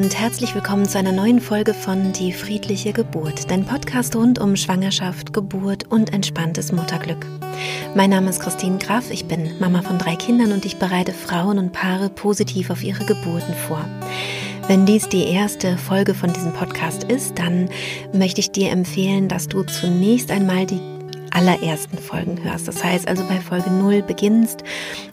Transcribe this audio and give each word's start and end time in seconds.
und 0.00 0.18
herzlich 0.18 0.54
willkommen 0.54 0.88
zu 0.88 0.96
einer 0.96 1.12
neuen 1.12 1.40
Folge 1.40 1.74
von 1.74 2.14
Die 2.14 2.32
friedliche 2.32 2.94
Geburt, 2.94 3.50
dein 3.50 3.66
Podcast 3.66 4.16
rund 4.16 4.38
um 4.38 4.56
Schwangerschaft, 4.56 5.34
Geburt 5.34 5.90
und 5.90 6.14
entspanntes 6.14 6.72
Mutterglück. 6.72 7.26
Mein 7.94 8.08
Name 8.08 8.30
ist 8.30 8.40
Christine 8.40 8.78
Graf, 8.78 9.10
ich 9.10 9.26
bin 9.26 9.58
Mama 9.58 9.82
von 9.82 9.98
drei 9.98 10.16
Kindern 10.16 10.52
und 10.52 10.64
ich 10.64 10.78
bereite 10.78 11.12
Frauen 11.12 11.58
und 11.58 11.72
Paare 11.72 12.08
positiv 12.08 12.70
auf 12.70 12.82
ihre 12.82 13.04
Geburten 13.04 13.52
vor. 13.68 13.84
Wenn 14.68 14.86
dies 14.86 15.06
die 15.10 15.24
erste 15.24 15.76
Folge 15.76 16.14
von 16.14 16.32
diesem 16.32 16.54
Podcast 16.54 17.04
ist, 17.04 17.38
dann 17.38 17.68
möchte 18.14 18.40
ich 18.40 18.52
dir 18.52 18.70
empfehlen, 18.70 19.28
dass 19.28 19.48
du 19.48 19.64
zunächst 19.64 20.30
einmal 20.30 20.64
die 20.64 20.80
allerersten 21.30 21.98
Folgen 21.98 22.42
hörst. 22.42 22.68
Das 22.68 22.82
heißt 22.82 23.08
also 23.08 23.24
bei 23.24 23.40
Folge 23.40 23.70
0 23.70 24.02
beginnst 24.02 24.62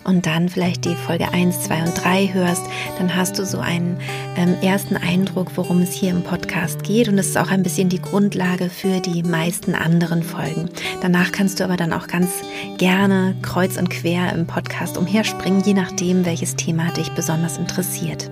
und 0.04 0.26
dann 0.26 0.50
vielleicht 0.50 0.86
die 0.86 0.96
Folge 0.96 1.32
1, 1.32 1.64
2 1.64 1.84
und 1.84 2.04
3 2.04 2.34
hörst, 2.34 2.64
dann 2.98 3.16
hast 3.16 3.38
du 3.40 3.46
so 3.46 3.60
einen 3.60 4.00
ähm, 4.36 4.56
ersten 4.62 4.98
Eindruck, 4.98 5.52
worum 5.56 5.82
es 5.82 5.94
hier 5.94 6.12
im 6.12 6.24
Podcast 6.24 6.84
geht 6.84 7.08
und 7.08 7.18
es 7.18 7.28
ist 7.28 7.38
auch 7.38 7.50
ein 7.50 7.64
bisschen 7.64 7.90
die 7.90 8.02
Grundlage 8.02 8.70
für 8.70 9.00
die 9.00 9.24
meisten 9.24 9.76
anderen 9.76 10.24
Folgen. 10.24 10.70
Danach 11.02 11.32
kannst 11.32 11.60
du 11.60 11.64
aber 11.64 11.78
dann 11.78 11.94
auch 11.94 12.08
ganz 12.08 12.30
gerne 12.78 13.36
kreuz 13.42 13.78
und 13.78 13.90
quer 13.90 14.34
im 14.34 14.48
Podcast 14.48 14.98
umherspringen, 14.98 15.62
je 15.62 15.74
nachdem, 15.74 16.26
welches 16.26 16.56
Thema 16.56 16.92
dich 16.92 17.12
besonders 17.12 17.58
interessiert. 17.58 18.30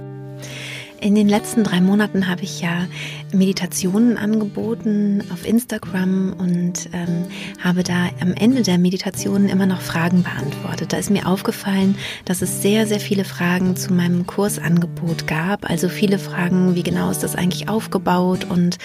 In 1.06 1.14
den 1.14 1.30
letzten 1.30 1.64
drei 1.64 1.82
Monaten 1.82 2.28
habe 2.28 2.42
ich 2.42 2.62
ja 2.62 2.88
Meditationen 3.32 4.18
angeboten 4.18 5.24
auf 5.32 5.46
Instagram 5.46 6.34
und 6.34 6.90
ähm, 6.94 7.26
habe 7.64 7.84
da 7.84 8.10
am 8.22 8.34
Ende 8.34 8.64
der 8.64 8.80
Meditationen 8.80 9.48
immer 9.48 9.68
noch 9.68 9.82
Fragen 9.82 10.24
beantwortet. 10.24 10.94
Da 10.94 10.98
ist 10.98 11.12
mir 11.12 11.28
aufgefallen, 11.28 11.96
dass 12.26 12.42
es 12.42 12.64
sehr, 12.64 12.88
sehr 12.88 13.00
viele 13.00 13.24
Fragen 13.24 13.76
zu 13.76 13.94
meinem 13.94 14.26
Kursangebot 14.26 15.28
gab. 15.28 15.70
Also 15.70 15.90
viele 15.90 16.18
Fragen, 16.18 16.74
wie 16.74 16.82
genau 16.82 17.12
ist 17.12 17.22
das 17.22 17.36
eigentlich 17.36 17.70
aufgebaut 17.70 18.48
und 18.50 18.80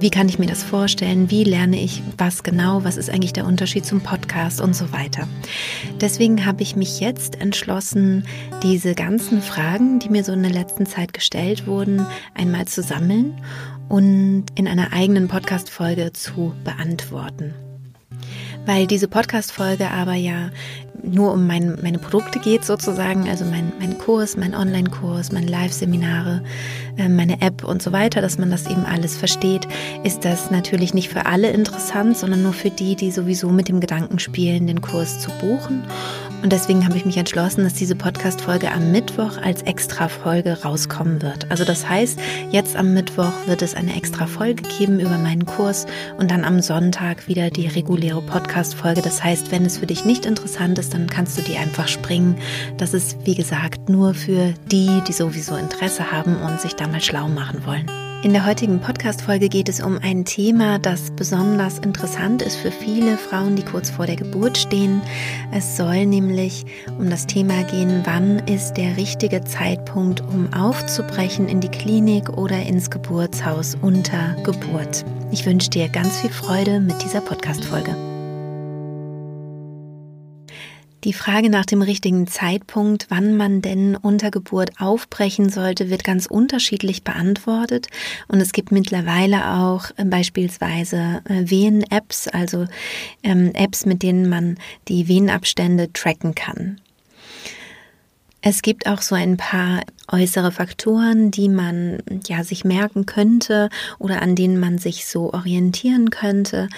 wie 0.00 0.10
kann 0.10 0.28
ich 0.28 0.38
mir 0.38 0.46
das 0.46 0.62
vorstellen? 0.62 1.30
Wie 1.30 1.42
lerne 1.42 1.80
ich 1.80 2.02
was 2.16 2.42
genau? 2.42 2.84
Was 2.84 2.96
ist 2.96 3.10
eigentlich 3.10 3.32
der 3.32 3.46
Unterschied 3.46 3.84
zum 3.84 4.00
Podcast 4.00 4.60
und 4.60 4.74
so 4.74 4.92
weiter? 4.92 5.26
Deswegen 6.00 6.46
habe 6.46 6.62
ich 6.62 6.76
mich 6.76 7.00
jetzt 7.00 7.40
entschlossen, 7.40 8.24
diese 8.62 8.94
ganzen 8.94 9.42
Fragen, 9.42 9.98
die 9.98 10.08
mir 10.08 10.22
so 10.22 10.32
in 10.32 10.42
der 10.42 10.52
letzten 10.52 10.86
Zeit 10.86 11.12
gestellt 11.12 11.66
wurden, 11.66 12.06
einmal 12.34 12.66
zu 12.66 12.82
sammeln 12.82 13.40
und 13.88 14.46
in 14.54 14.68
einer 14.68 14.92
eigenen 14.92 15.26
Podcast-Folge 15.26 16.12
zu 16.12 16.54
beantworten. 16.62 17.54
Weil 18.66 18.86
diese 18.86 19.08
Podcast-Folge 19.08 19.90
aber 19.90 20.14
ja 20.14 20.50
nur 21.02 21.32
um 21.32 21.46
mein, 21.46 21.78
meine 21.82 21.98
Produkte 21.98 22.38
geht 22.38 22.64
sozusagen, 22.64 23.28
also 23.28 23.44
mein, 23.44 23.72
mein 23.78 23.98
Kurs, 23.98 24.36
mein 24.36 24.54
Online-Kurs, 24.54 25.32
meine 25.32 25.46
Live-Seminare, 25.46 26.42
äh, 26.96 27.08
meine 27.08 27.40
App 27.40 27.64
und 27.64 27.82
so 27.82 27.92
weiter, 27.92 28.20
dass 28.20 28.38
man 28.38 28.50
das 28.50 28.66
eben 28.66 28.84
alles 28.84 29.16
versteht, 29.16 29.68
ist 30.04 30.24
das 30.24 30.50
natürlich 30.50 30.94
nicht 30.94 31.08
für 31.08 31.26
alle 31.26 31.50
interessant, 31.50 32.16
sondern 32.16 32.42
nur 32.42 32.52
für 32.52 32.70
die, 32.70 32.96
die 32.96 33.10
sowieso 33.10 33.50
mit 33.50 33.68
dem 33.68 33.80
Gedanken 33.80 34.18
spielen, 34.18 34.66
den 34.66 34.80
Kurs 34.80 35.20
zu 35.20 35.30
buchen. 35.40 35.84
Und 36.42 36.52
deswegen 36.52 36.84
habe 36.84 36.96
ich 36.96 37.04
mich 37.04 37.16
entschlossen, 37.16 37.64
dass 37.64 37.74
diese 37.74 37.96
Podcast-Folge 37.96 38.70
am 38.70 38.92
Mittwoch 38.92 39.38
als 39.42 39.62
Extra-Folge 39.62 40.62
rauskommen 40.62 41.20
wird. 41.20 41.50
Also 41.50 41.64
das 41.64 41.88
heißt, 41.88 42.18
jetzt 42.50 42.76
am 42.76 42.94
Mittwoch 42.94 43.32
wird 43.46 43.62
es 43.62 43.74
eine 43.74 43.96
Extra-Folge 43.96 44.62
geben 44.78 45.00
über 45.00 45.18
meinen 45.18 45.46
Kurs 45.46 45.86
und 46.16 46.30
dann 46.30 46.44
am 46.44 46.60
Sonntag 46.60 47.26
wieder 47.26 47.50
die 47.50 47.66
reguläre 47.66 48.22
Podcast-Folge. 48.22 49.02
Das 49.02 49.24
heißt, 49.24 49.50
wenn 49.50 49.64
es 49.64 49.78
für 49.78 49.86
dich 49.86 50.04
nicht 50.04 50.26
interessant 50.26 50.78
ist, 50.78 50.87
dann 50.90 51.08
kannst 51.08 51.38
du 51.38 51.42
die 51.42 51.56
einfach 51.56 51.88
springen. 51.88 52.36
Das 52.76 52.94
ist, 52.94 53.16
wie 53.24 53.34
gesagt, 53.34 53.88
nur 53.88 54.14
für 54.14 54.54
die, 54.70 55.02
die 55.06 55.12
sowieso 55.12 55.56
Interesse 55.56 56.12
haben 56.12 56.36
und 56.36 56.60
sich 56.60 56.74
da 56.74 56.86
mal 56.86 57.00
schlau 57.00 57.28
machen 57.28 57.64
wollen. 57.66 57.86
In 58.24 58.32
der 58.32 58.44
heutigen 58.44 58.80
Podcast-Folge 58.80 59.48
geht 59.48 59.68
es 59.68 59.80
um 59.80 59.96
ein 60.02 60.24
Thema, 60.24 60.80
das 60.80 61.12
besonders 61.12 61.78
interessant 61.78 62.42
ist 62.42 62.56
für 62.56 62.72
viele 62.72 63.16
Frauen, 63.16 63.54
die 63.54 63.62
kurz 63.62 63.90
vor 63.90 64.06
der 64.06 64.16
Geburt 64.16 64.58
stehen. 64.58 65.00
Es 65.52 65.76
soll 65.76 66.04
nämlich 66.04 66.66
um 66.98 67.10
das 67.10 67.28
Thema 67.28 67.62
gehen, 67.62 68.02
wann 68.02 68.40
ist 68.40 68.72
der 68.72 68.96
richtige 68.96 69.44
Zeitpunkt, 69.44 70.20
um 70.20 70.52
aufzubrechen 70.52 71.48
in 71.48 71.60
die 71.60 71.68
Klinik 71.68 72.30
oder 72.30 72.60
ins 72.60 72.90
Geburtshaus 72.90 73.76
unter 73.82 74.34
Geburt. 74.42 75.04
Ich 75.30 75.46
wünsche 75.46 75.70
dir 75.70 75.88
ganz 75.88 76.16
viel 76.18 76.30
Freude 76.30 76.80
mit 76.80 77.00
dieser 77.04 77.20
Podcast-Folge. 77.20 78.07
Die 81.04 81.12
Frage 81.12 81.48
nach 81.48 81.64
dem 81.64 81.80
richtigen 81.80 82.26
Zeitpunkt, 82.26 83.06
wann 83.08 83.36
man 83.36 83.62
denn 83.62 83.94
unter 83.94 84.32
Geburt 84.32 84.80
aufbrechen 84.80 85.48
sollte, 85.48 85.90
wird 85.90 86.02
ganz 86.02 86.26
unterschiedlich 86.26 87.04
beantwortet. 87.04 87.86
Und 88.26 88.40
es 88.40 88.52
gibt 88.52 88.72
mittlerweile 88.72 89.52
auch 89.54 89.90
äh, 89.96 90.04
beispielsweise 90.04 91.22
äh, 91.28 91.48
Wehen-Apps, 91.48 92.26
also 92.26 92.66
ähm, 93.22 93.52
Apps, 93.54 93.86
mit 93.86 94.02
denen 94.02 94.28
man 94.28 94.58
die 94.88 95.06
Venenabstände 95.06 95.92
tracken 95.92 96.34
kann. 96.34 96.80
Es 98.40 98.62
gibt 98.62 98.88
auch 98.88 99.02
so 99.02 99.14
ein 99.14 99.36
paar 99.36 99.82
äußere 100.10 100.50
Faktoren, 100.50 101.30
die 101.30 101.48
man 101.48 102.02
ja 102.26 102.42
sich 102.42 102.64
merken 102.64 103.06
könnte 103.06 103.68
oder 103.98 104.22
an 104.22 104.34
denen 104.34 104.58
man 104.58 104.78
sich 104.78 105.06
so 105.06 105.32
orientieren 105.32 106.10
könnte. 106.10 106.68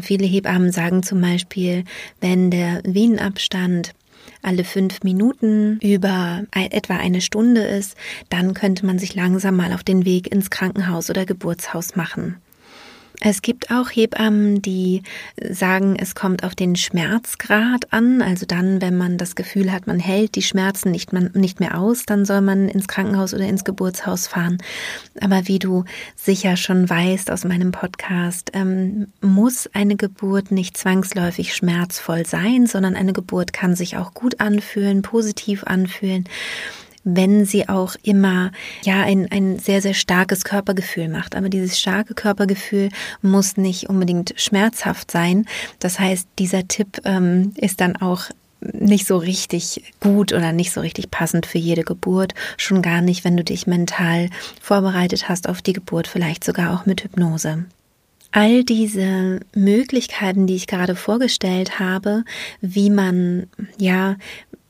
Viele 0.00 0.26
Hebammen 0.26 0.72
sagen 0.72 1.02
zum 1.02 1.20
Beispiel, 1.20 1.84
wenn 2.20 2.50
der 2.50 2.80
Venenabstand 2.84 3.92
alle 4.40 4.64
fünf 4.64 5.02
Minuten 5.02 5.78
über 5.80 6.44
etwa 6.52 6.96
eine 6.96 7.20
Stunde 7.20 7.62
ist, 7.62 7.96
dann 8.28 8.54
könnte 8.54 8.86
man 8.86 8.98
sich 8.98 9.14
langsam 9.14 9.56
mal 9.56 9.72
auf 9.72 9.84
den 9.84 10.04
Weg 10.04 10.32
ins 10.32 10.50
Krankenhaus 10.50 11.10
oder 11.10 11.26
Geburtshaus 11.26 11.94
machen. 11.96 12.36
Es 13.20 13.42
gibt 13.42 13.70
auch 13.70 13.88
Hebammen, 13.90 14.62
die 14.62 15.02
sagen, 15.50 15.96
es 15.96 16.14
kommt 16.14 16.42
auf 16.42 16.54
den 16.54 16.74
Schmerzgrad 16.74 17.92
an. 17.92 18.20
Also 18.20 18.46
dann, 18.46 18.80
wenn 18.80 18.96
man 18.96 19.18
das 19.18 19.36
Gefühl 19.36 19.70
hat, 19.70 19.86
man 19.86 20.00
hält 20.00 20.34
die 20.34 20.42
Schmerzen 20.42 20.90
nicht, 20.90 21.12
nicht 21.12 21.60
mehr 21.60 21.78
aus, 21.78 22.04
dann 22.04 22.24
soll 22.24 22.40
man 22.40 22.68
ins 22.68 22.88
Krankenhaus 22.88 23.32
oder 23.32 23.44
ins 23.44 23.64
Geburtshaus 23.64 24.26
fahren. 24.26 24.58
Aber 25.20 25.46
wie 25.46 25.58
du 25.58 25.84
sicher 26.16 26.56
schon 26.56 26.88
weißt 26.88 27.30
aus 27.30 27.44
meinem 27.44 27.70
Podcast, 27.70 28.50
ähm, 28.54 29.08
muss 29.20 29.68
eine 29.72 29.96
Geburt 29.96 30.50
nicht 30.50 30.76
zwangsläufig 30.76 31.54
schmerzvoll 31.54 32.26
sein, 32.26 32.66
sondern 32.66 32.96
eine 32.96 33.12
Geburt 33.12 33.52
kann 33.52 33.76
sich 33.76 33.96
auch 33.96 34.14
gut 34.14 34.40
anfühlen, 34.40 35.02
positiv 35.02 35.64
anfühlen 35.64 36.28
wenn 37.04 37.44
sie 37.44 37.68
auch 37.68 37.96
immer 38.02 38.52
ja 38.84 39.02
ein, 39.02 39.30
ein 39.30 39.58
sehr, 39.58 39.82
sehr 39.82 39.94
starkes 39.94 40.44
Körpergefühl 40.44 41.08
macht. 41.08 41.34
Aber 41.34 41.48
dieses 41.48 41.78
starke 41.78 42.14
Körpergefühl 42.14 42.90
muss 43.20 43.56
nicht 43.56 43.88
unbedingt 43.88 44.34
schmerzhaft 44.36 45.10
sein. 45.10 45.46
Das 45.78 45.98
heißt, 45.98 46.28
dieser 46.38 46.68
Tipp 46.68 47.00
ähm, 47.04 47.52
ist 47.56 47.80
dann 47.80 47.96
auch 47.96 48.30
nicht 48.60 49.06
so 49.06 49.16
richtig 49.16 49.92
gut 50.00 50.32
oder 50.32 50.52
nicht 50.52 50.72
so 50.72 50.80
richtig 50.80 51.10
passend 51.10 51.46
für 51.46 51.58
jede 51.58 51.82
Geburt. 51.82 52.34
Schon 52.56 52.82
gar 52.82 53.00
nicht, 53.00 53.24
wenn 53.24 53.36
du 53.36 53.44
dich 53.44 53.66
mental 53.66 54.28
vorbereitet 54.60 55.28
hast 55.28 55.48
auf 55.48 55.62
die 55.62 55.72
Geburt, 55.72 56.06
vielleicht 56.06 56.44
sogar 56.44 56.74
auch 56.74 56.86
mit 56.86 57.02
Hypnose. 57.02 57.64
All 58.30 58.64
diese 58.64 59.40
Möglichkeiten, 59.54 60.46
die 60.46 60.54
ich 60.54 60.66
gerade 60.66 60.96
vorgestellt 60.96 61.78
habe, 61.78 62.24
wie 62.60 62.88
man 62.88 63.48
ja 63.78 64.16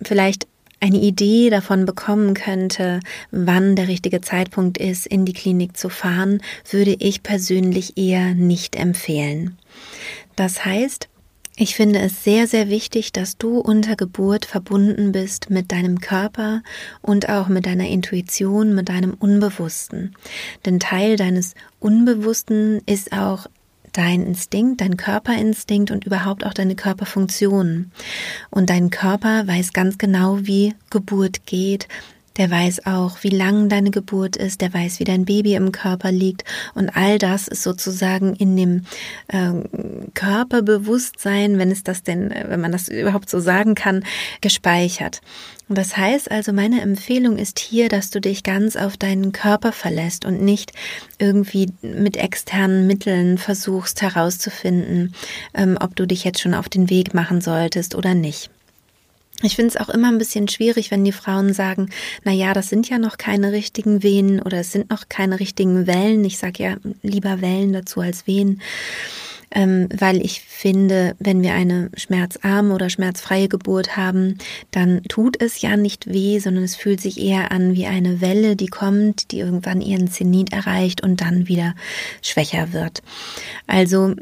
vielleicht 0.03 0.49
eine 0.83 0.99
Idee 0.99 1.49
davon 1.49 1.87
bekommen 1.87 2.35
könnte, 2.35 3.01
wann 3.31 3.77
der 3.77 3.89
richtige 3.89 4.21
Zeitpunkt 4.21 4.79
ist, 4.79 5.07
in 5.07 5.25
die 5.25 5.33
Klinik 5.33 5.77
zu 5.77 5.89
fahren, 5.89 6.43
würde 6.71 6.97
ich 6.99 7.23
persönlich 7.23 7.97
eher 7.97 8.35
nicht 8.35 8.75
empfehlen. 8.75 9.57
Das 10.35 10.65
heißt, 10.65 11.09
ich 11.55 11.77
finde 11.77 12.01
es 12.01 12.25
sehr, 12.25 12.47
sehr 12.47 12.69
wichtig, 12.69 13.13
dass 13.13 13.37
du 13.37 13.59
unter 13.59 13.95
Geburt 13.95 14.47
verbunden 14.47 15.13
bist 15.13 15.51
mit 15.51 15.71
deinem 15.71 16.01
Körper 16.01 16.63
und 17.03 17.29
auch 17.29 17.49
mit 17.49 17.67
deiner 17.67 17.89
Intuition, 17.89 18.75
mit 18.75 18.89
deinem 18.89 19.15
Unbewussten. 19.15 20.17
Denn 20.65 20.81
Teil 20.81 21.17
deines 21.17 21.55
Unbewussten 21.79 22.81
ist 22.87 23.13
auch 23.13 23.47
dein 23.93 24.27
Instinkt, 24.27 24.81
dein 24.81 24.97
Körperinstinkt 24.97 25.91
und 25.91 26.05
überhaupt 26.05 26.45
auch 26.45 26.55
deine 26.55 26.75
Körperfunktionen. 26.75 27.93
Und 28.51 28.71
dein 28.71 28.91
Körper 28.91 29.47
weiß 29.47 29.73
ganz 29.73 29.99
genau, 29.99 30.39
wie 30.43 30.75
Geburt 30.91 31.47
geht, 31.47 31.89
der 32.37 32.51
weiß 32.51 32.87
auch, 32.87 33.23
wie 33.23 33.31
lang 33.31 33.69
deine 33.69 33.91
Geburt 33.91 34.37
ist, 34.37 34.61
der 34.61 34.73
weiß, 34.73 35.01
wie 35.01 35.05
dein 35.05 35.25
Baby 35.25 35.55
im 35.55 35.73
Körper 35.73 36.13
liegt 36.13 36.45
und 36.75 36.97
all 36.97 37.19
das 37.19 37.49
ist 37.49 37.63
sozusagen 37.63 38.35
in 38.35 38.57
dem 38.57 38.85
äh, 39.29 39.53
Körperbewusstsein, 40.15 41.59
wenn 41.59 41.71
es 41.71 41.83
das 41.83 42.03
denn, 42.03 42.31
wenn 42.31 42.61
man 42.61 42.73
das 42.73 42.89
überhaupt 42.89 43.29
so 43.29 43.41
sagen 43.41 43.75
kann, 43.75 44.05
gespeichert. 44.41 45.21
Und 45.69 45.79
das 45.79 45.97
heißt 45.97 46.31
also, 46.31 46.53
meine 46.53 46.83
Empfehlung 46.83 47.39
ist 47.39 47.59
hier, 47.59 47.89
dass 47.89 48.11
du 48.11 48.21
dich 48.21 48.43
ganz 48.43 48.77
auf 48.77 48.97
deinen 48.97 49.33
Körper 49.33 49.73
verlässt 49.73 50.27
und 50.27 50.43
nicht 50.43 50.73
irgendwie 51.19 51.73
mit 51.81 52.19
externen 52.19 52.87
Mitteln 52.87 53.39
versuchst 53.39 54.03
herauszufinden, 54.03 55.15
ähm, 55.55 55.79
ob 55.81 55.97
du 55.97 56.07
dich 56.07 56.25
jetzt 56.25 56.41
schon 56.41 56.55
auf 56.55 56.69
den 56.69 56.91
Weg 56.91 57.15
machen 57.15 57.41
solltest 57.41 57.95
oder 57.95 58.15
nicht. 58.15 58.51
Ich 59.43 59.57
finde 59.57 59.71
es 59.71 59.77
auch 59.77 59.89
immer 59.89 60.09
ein 60.09 60.19
bisschen 60.19 60.49
schwierig, 60.49 60.91
wenn 60.91 61.05
die 61.05 61.13
Frauen 61.13 61.53
sagen, 61.53 61.91
na 62.25 62.33
ja, 62.33 62.53
das 62.53 62.69
sind 62.69 62.89
ja 62.89 62.99
noch 62.99 63.19
keine 63.19 63.53
richtigen 63.53 64.03
Venen 64.03 64.41
oder 64.41 64.59
es 64.61 64.73
sind 64.73 64.91
noch 64.91 65.09
keine 65.09 65.41
richtigen 65.41 65.87
Wellen. 65.87 66.25
Ich 66.25 66.39
sage 66.39 66.63
ja 66.63 66.77
lieber 67.03 67.41
Wellen 67.41 67.73
dazu 67.73 68.01
als 68.01 68.27
Venen, 68.27 68.61
ähm, 69.51 69.89
weil 69.95 70.25
ich 70.25 70.41
finde, 70.41 71.15
wenn 71.19 71.43
wir 71.43 71.55
eine 71.55 71.91
schmerzarme 71.97 72.73
oder 72.75 72.89
schmerzfreie 72.89 73.49
Geburt 73.49 73.97
haben, 73.97 74.39
dann 74.71 75.03
tut 75.05 75.41
es 75.43 75.61
ja 75.61 75.77
nicht 75.77 76.13
weh, 76.13 76.39
sondern 76.39 76.65
es 76.65 76.77
fühlt 76.77 77.01
sich 77.01 77.21
eher 77.21 77.51
an 77.51 77.75
wie 77.75 77.87
eine 77.87 78.21
Welle, 78.21 78.57
die 78.57 78.69
kommt, 78.69 79.33
die 79.33 79.41
irgendwann 79.41 79.81
ihren 79.81 80.11
Zenit 80.11 80.53
erreicht 80.53 81.03
und 81.03 81.21
dann 81.21 81.49
wieder 81.49 81.75
schwächer 82.23 82.73
wird. 82.73 83.03
Also 83.67 84.15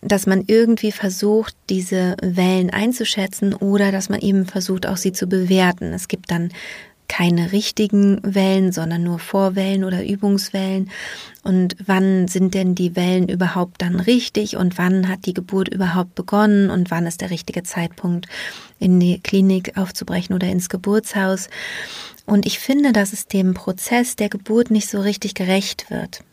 dass 0.00 0.26
man 0.26 0.44
irgendwie 0.46 0.92
versucht, 0.92 1.54
diese 1.70 2.16
Wellen 2.22 2.70
einzuschätzen 2.70 3.54
oder 3.54 3.92
dass 3.92 4.08
man 4.08 4.20
eben 4.20 4.46
versucht, 4.46 4.86
auch 4.86 4.96
sie 4.96 5.12
zu 5.12 5.26
bewerten. 5.26 5.92
Es 5.92 6.08
gibt 6.08 6.30
dann 6.30 6.50
keine 7.08 7.52
richtigen 7.52 8.20
Wellen, 8.22 8.72
sondern 8.72 9.04
nur 9.04 9.18
Vorwellen 9.18 9.84
oder 9.84 10.04
Übungswellen. 10.04 10.90
Und 11.42 11.76
wann 11.84 12.26
sind 12.28 12.54
denn 12.54 12.74
die 12.74 12.96
Wellen 12.96 13.28
überhaupt 13.28 13.82
dann 13.82 14.00
richtig 14.00 14.56
und 14.56 14.78
wann 14.78 15.08
hat 15.08 15.26
die 15.26 15.34
Geburt 15.34 15.68
überhaupt 15.68 16.14
begonnen 16.14 16.70
und 16.70 16.90
wann 16.90 17.06
ist 17.06 17.20
der 17.20 17.30
richtige 17.30 17.62
Zeitpunkt, 17.62 18.26
in 18.78 18.98
die 18.98 19.20
Klinik 19.20 19.76
aufzubrechen 19.76 20.34
oder 20.34 20.48
ins 20.48 20.68
Geburtshaus. 20.68 21.48
Und 22.26 22.44
ich 22.44 22.58
finde, 22.58 22.92
dass 22.92 23.12
es 23.12 23.28
dem 23.28 23.54
Prozess 23.54 24.16
der 24.16 24.28
Geburt 24.28 24.70
nicht 24.70 24.88
so 24.88 25.00
richtig 25.00 25.34
gerecht 25.34 25.90
wird. 25.90 26.24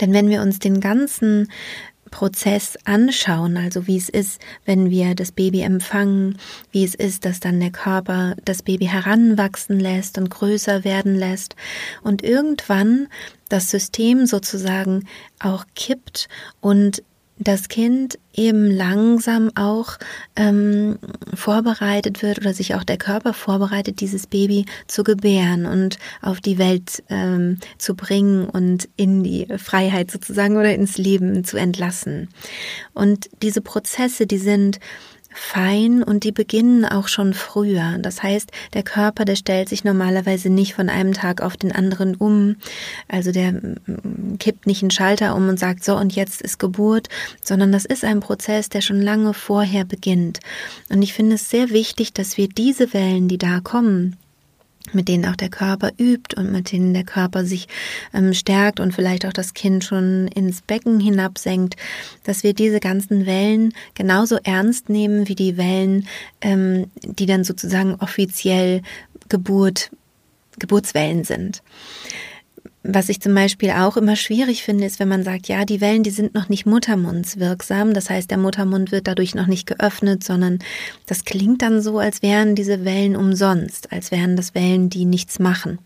Denn 0.00 0.12
wenn 0.12 0.30
wir 0.30 0.42
uns 0.42 0.58
den 0.58 0.80
ganzen 0.80 1.48
Prozess 2.12 2.78
anschauen, 2.84 3.56
also 3.56 3.88
wie 3.88 3.96
es 3.96 4.08
ist, 4.08 4.40
wenn 4.64 4.90
wir 4.90 5.16
das 5.16 5.32
Baby 5.32 5.62
empfangen, 5.62 6.38
wie 6.70 6.84
es 6.84 6.94
ist, 6.94 7.24
dass 7.24 7.40
dann 7.40 7.58
der 7.58 7.72
Körper 7.72 8.36
das 8.44 8.62
Baby 8.62 8.86
heranwachsen 8.86 9.80
lässt 9.80 10.18
und 10.18 10.30
größer 10.30 10.84
werden 10.84 11.16
lässt 11.16 11.56
und 12.04 12.22
irgendwann 12.22 13.08
das 13.48 13.70
System 13.70 14.26
sozusagen 14.26 15.08
auch 15.40 15.64
kippt 15.74 16.28
und 16.60 17.02
das 17.44 17.68
Kind 17.68 18.18
eben 18.34 18.66
langsam 18.70 19.50
auch 19.54 19.98
ähm, 20.36 20.98
vorbereitet 21.34 22.22
wird 22.22 22.38
oder 22.38 22.54
sich 22.54 22.74
auch 22.74 22.84
der 22.84 22.96
Körper 22.96 23.34
vorbereitet, 23.34 24.00
dieses 24.00 24.26
Baby 24.26 24.66
zu 24.86 25.04
gebären 25.04 25.66
und 25.66 25.98
auf 26.22 26.40
die 26.40 26.58
Welt 26.58 27.02
ähm, 27.08 27.58
zu 27.78 27.94
bringen 27.94 28.48
und 28.48 28.88
in 28.96 29.22
die 29.22 29.46
Freiheit 29.58 30.10
sozusagen 30.10 30.56
oder 30.56 30.74
ins 30.74 30.98
Leben 30.98 31.44
zu 31.44 31.56
entlassen. 31.56 32.28
Und 32.94 33.28
diese 33.42 33.60
Prozesse, 33.60 34.26
die 34.26 34.38
sind 34.38 34.80
fein 35.34 36.02
und 36.02 36.24
die 36.24 36.32
beginnen 36.32 36.84
auch 36.84 37.08
schon 37.08 37.34
früher. 37.34 37.98
Das 37.98 38.22
heißt, 38.22 38.50
der 38.74 38.82
Körper, 38.82 39.24
der 39.24 39.36
stellt 39.36 39.68
sich 39.68 39.84
normalerweise 39.84 40.50
nicht 40.50 40.74
von 40.74 40.88
einem 40.88 41.12
Tag 41.12 41.40
auf 41.40 41.56
den 41.56 41.72
anderen 41.72 42.14
um. 42.14 42.56
Also 43.08 43.32
der 43.32 43.52
mm, 43.52 44.38
kippt 44.38 44.66
nicht 44.66 44.82
einen 44.82 44.90
Schalter 44.90 45.34
um 45.34 45.48
und 45.48 45.58
sagt 45.58 45.84
so 45.84 45.96
und 45.96 46.14
jetzt 46.14 46.42
ist 46.42 46.58
Geburt, 46.58 47.08
sondern 47.42 47.72
das 47.72 47.84
ist 47.84 48.04
ein 48.04 48.20
Prozess, 48.20 48.68
der 48.68 48.80
schon 48.80 49.00
lange 49.00 49.34
vorher 49.34 49.84
beginnt. 49.84 50.40
Und 50.88 51.02
ich 51.02 51.12
finde 51.12 51.36
es 51.36 51.50
sehr 51.50 51.70
wichtig, 51.70 52.12
dass 52.12 52.36
wir 52.36 52.48
diese 52.48 52.92
Wellen, 52.92 53.28
die 53.28 53.38
da 53.38 53.60
kommen, 53.60 54.16
mit 54.92 55.08
denen 55.08 55.26
auch 55.26 55.36
der 55.36 55.48
Körper 55.48 55.90
übt 55.98 56.36
und 56.36 56.52
mit 56.52 56.72
denen 56.72 56.94
der 56.94 57.04
Körper 57.04 57.44
sich 57.44 57.68
ähm, 58.12 58.34
stärkt 58.34 58.80
und 58.80 58.94
vielleicht 58.94 59.24
auch 59.26 59.32
das 59.32 59.54
Kind 59.54 59.84
schon 59.84 60.28
ins 60.28 60.62
Becken 60.62 61.00
hinabsenkt, 61.00 61.76
dass 62.24 62.42
wir 62.42 62.54
diese 62.54 62.80
ganzen 62.80 63.26
Wellen 63.26 63.72
genauso 63.94 64.38
ernst 64.42 64.88
nehmen 64.88 65.28
wie 65.28 65.34
die 65.34 65.56
Wellen, 65.56 66.06
ähm, 66.40 66.86
die 67.02 67.26
dann 67.26 67.44
sozusagen 67.44 67.94
offiziell 67.96 68.82
Geburt, 69.28 69.90
Geburtswellen 70.58 71.24
sind. 71.24 71.62
Was 72.84 73.08
ich 73.08 73.20
zum 73.20 73.34
Beispiel 73.34 73.70
auch 73.70 73.96
immer 73.96 74.16
schwierig 74.16 74.64
finde, 74.64 74.86
ist, 74.86 74.98
wenn 74.98 75.08
man 75.08 75.22
sagt, 75.22 75.46
ja, 75.46 75.64
die 75.64 75.80
Wellen, 75.80 76.02
die 76.02 76.10
sind 76.10 76.34
noch 76.34 76.48
nicht 76.48 76.66
muttermundswirksam. 76.66 77.94
Das 77.94 78.10
heißt, 78.10 78.30
der 78.30 78.38
Muttermund 78.38 78.90
wird 78.90 79.06
dadurch 79.06 79.36
noch 79.36 79.46
nicht 79.46 79.66
geöffnet, 79.66 80.24
sondern 80.24 80.58
das 81.06 81.24
klingt 81.24 81.62
dann 81.62 81.80
so, 81.80 82.00
als 82.00 82.22
wären 82.22 82.56
diese 82.56 82.84
Wellen 82.84 83.14
umsonst, 83.14 83.92
als 83.92 84.10
wären 84.10 84.36
das 84.36 84.56
Wellen, 84.56 84.90
die 84.90 85.04
nichts 85.04 85.38
machen. 85.38 85.78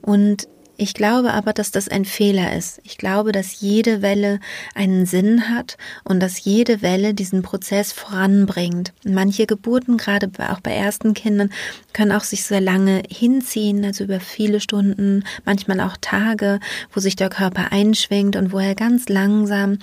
Und 0.00 0.48
ich 0.82 0.94
glaube 0.94 1.32
aber, 1.32 1.52
dass 1.52 1.70
das 1.70 1.88
ein 1.88 2.04
Fehler 2.04 2.56
ist. 2.56 2.80
Ich 2.82 2.98
glaube, 2.98 3.30
dass 3.30 3.60
jede 3.60 4.02
Welle 4.02 4.40
einen 4.74 5.06
Sinn 5.06 5.48
hat 5.48 5.76
und 6.02 6.18
dass 6.18 6.44
jede 6.44 6.82
Welle 6.82 7.14
diesen 7.14 7.42
Prozess 7.42 7.92
voranbringt. 7.92 8.92
Manche 9.04 9.46
Geburten, 9.46 9.96
gerade 9.96 10.28
auch 10.50 10.58
bei 10.58 10.72
ersten 10.72 11.14
Kindern, 11.14 11.52
können 11.92 12.10
auch 12.10 12.24
sich 12.24 12.42
sehr 12.42 12.60
lange 12.60 13.04
hinziehen, 13.08 13.84
also 13.84 14.02
über 14.02 14.18
viele 14.18 14.60
Stunden, 14.60 15.22
manchmal 15.44 15.78
auch 15.80 15.96
Tage, 16.00 16.58
wo 16.92 16.98
sich 16.98 17.14
der 17.14 17.30
Körper 17.30 17.70
einschwingt 17.70 18.34
und 18.34 18.52
wo 18.52 18.58
er 18.58 18.74
ganz 18.74 19.08
langsam 19.08 19.78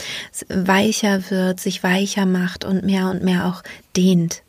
weicher 0.50 1.32
wird, 1.32 1.62
sich 1.62 1.82
weicher 1.82 2.26
macht 2.26 2.66
und 2.66 2.84
mehr 2.84 3.10
und 3.10 3.24
mehr 3.24 3.46
auch 3.46 3.64
dehnt. 3.96 4.44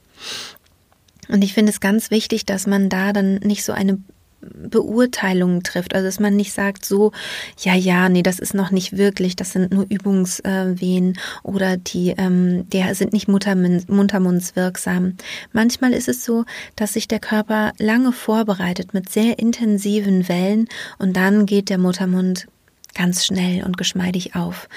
Und 1.29 1.43
ich 1.43 1.55
finde 1.55 1.71
es 1.71 1.79
ganz 1.79 2.11
wichtig, 2.11 2.45
dass 2.45 2.67
man 2.67 2.89
da 2.89 3.13
dann 3.13 3.37
nicht 3.37 3.63
so 3.63 3.73
eine 3.73 4.01
Beurteilungen 4.41 5.63
trifft. 5.63 5.95
Also 5.95 6.07
dass 6.07 6.21
man 6.21 6.37
nicht 6.37 6.53
sagt 6.53 6.85
so, 6.85 7.13
ja, 7.59 7.75
ja, 7.75 8.09
nee, 8.09 8.23
das 8.23 8.39
ist 8.39 8.55
noch 8.55 8.71
nicht 8.71 8.97
wirklich, 8.97 9.37
das 9.37 9.53
sind 9.53 9.73
nur 9.73 9.87
Übungswehen 9.89 11.19
oder 11.43 11.77
die, 11.77 12.15
ähm, 12.17 12.69
der 12.71 12.95
sind 12.95 13.13
nicht 13.13 13.29
muttermundswirksam. 13.29 15.17
Manchmal 15.53 15.93
ist 15.93 16.09
es 16.09 16.25
so, 16.25 16.45
dass 16.77 16.95
sich 16.95 17.09
der 17.09 17.21
Körper 17.21 17.73
lange 17.79 18.13
vorbereitet 18.13 18.95
mit 18.95 19.11
sehr 19.11 19.39
intensiven 19.39 20.29
Wellen 20.29 20.69
und 20.99 21.17
dann 21.17 21.47
geht 21.47 21.69
der 21.69 21.79
Muttermund 21.79 22.47
ganz 22.95 23.25
schnell 23.25 23.65
und 23.65 23.77
geschmeidig 23.77 24.35
auf. 24.35 24.69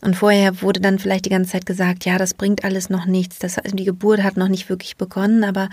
Und 0.00 0.16
vorher 0.16 0.62
wurde 0.62 0.80
dann 0.80 0.98
vielleicht 0.98 1.26
die 1.26 1.30
ganze 1.30 1.52
Zeit 1.52 1.66
gesagt, 1.66 2.04
ja, 2.04 2.18
das 2.18 2.34
bringt 2.34 2.64
alles 2.64 2.90
noch 2.90 3.06
nichts, 3.06 3.38
das, 3.38 3.56
die 3.72 3.84
Geburt 3.84 4.22
hat 4.22 4.36
noch 4.36 4.48
nicht 4.48 4.68
wirklich 4.68 4.96
begonnen, 4.96 5.44
aber 5.44 5.68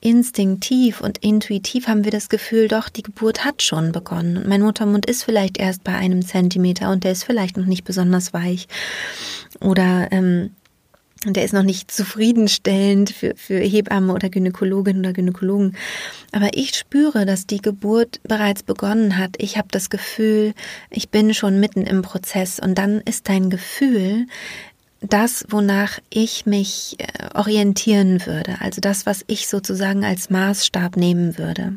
instinktiv 0.00 1.00
und 1.00 1.18
intuitiv 1.18 1.86
haben 1.86 2.04
wir 2.04 2.10
das 2.10 2.28
Gefühl, 2.28 2.68
doch, 2.68 2.88
die 2.88 3.02
Geburt 3.02 3.44
hat 3.44 3.62
schon 3.62 3.92
begonnen. 3.92 4.38
Und 4.38 4.48
mein 4.48 4.62
Muttermund 4.62 5.06
ist 5.06 5.24
vielleicht 5.24 5.58
erst 5.58 5.84
bei 5.84 5.94
einem 5.94 6.24
Zentimeter 6.24 6.90
und 6.90 7.04
der 7.04 7.12
ist 7.12 7.24
vielleicht 7.24 7.56
noch 7.56 7.66
nicht 7.66 7.84
besonders 7.84 8.32
weich. 8.32 8.66
Oder 9.60 10.08
ähm, 10.10 10.50
der 11.26 11.44
ist 11.44 11.52
noch 11.52 11.62
nicht 11.62 11.90
zufriedenstellend 11.90 13.10
für, 13.10 13.34
für 13.36 13.58
Hebamme 13.58 14.14
oder 14.14 14.30
Gynäkologin 14.30 15.00
oder 15.00 15.12
Gynäkologen. 15.12 15.76
Aber 16.32 16.48
ich 16.54 16.74
spüre, 16.74 17.26
dass 17.26 17.46
die 17.46 17.60
Geburt 17.60 18.20
bereits 18.22 18.62
begonnen 18.62 19.18
hat. 19.18 19.34
Ich 19.36 19.58
habe 19.58 19.68
das 19.70 19.90
Gefühl, 19.90 20.54
ich 20.88 21.10
bin 21.10 21.34
schon 21.34 21.60
mitten 21.60 21.82
im 21.82 22.00
Prozess. 22.00 22.58
Und 22.58 22.78
dann 22.78 23.02
ist 23.02 23.28
dein 23.28 23.50
Gefühl 23.50 24.26
das, 25.00 25.44
wonach 25.48 25.98
ich 26.10 26.46
mich 26.46 26.96
äh, 26.98 27.34
orientieren 27.34 28.26
würde, 28.26 28.56
also 28.60 28.80
das, 28.80 29.06
was 29.06 29.24
ich 29.26 29.48
sozusagen 29.48 30.04
als 30.04 30.30
Maßstab 30.30 30.96
nehmen 30.96 31.38
würde. 31.38 31.76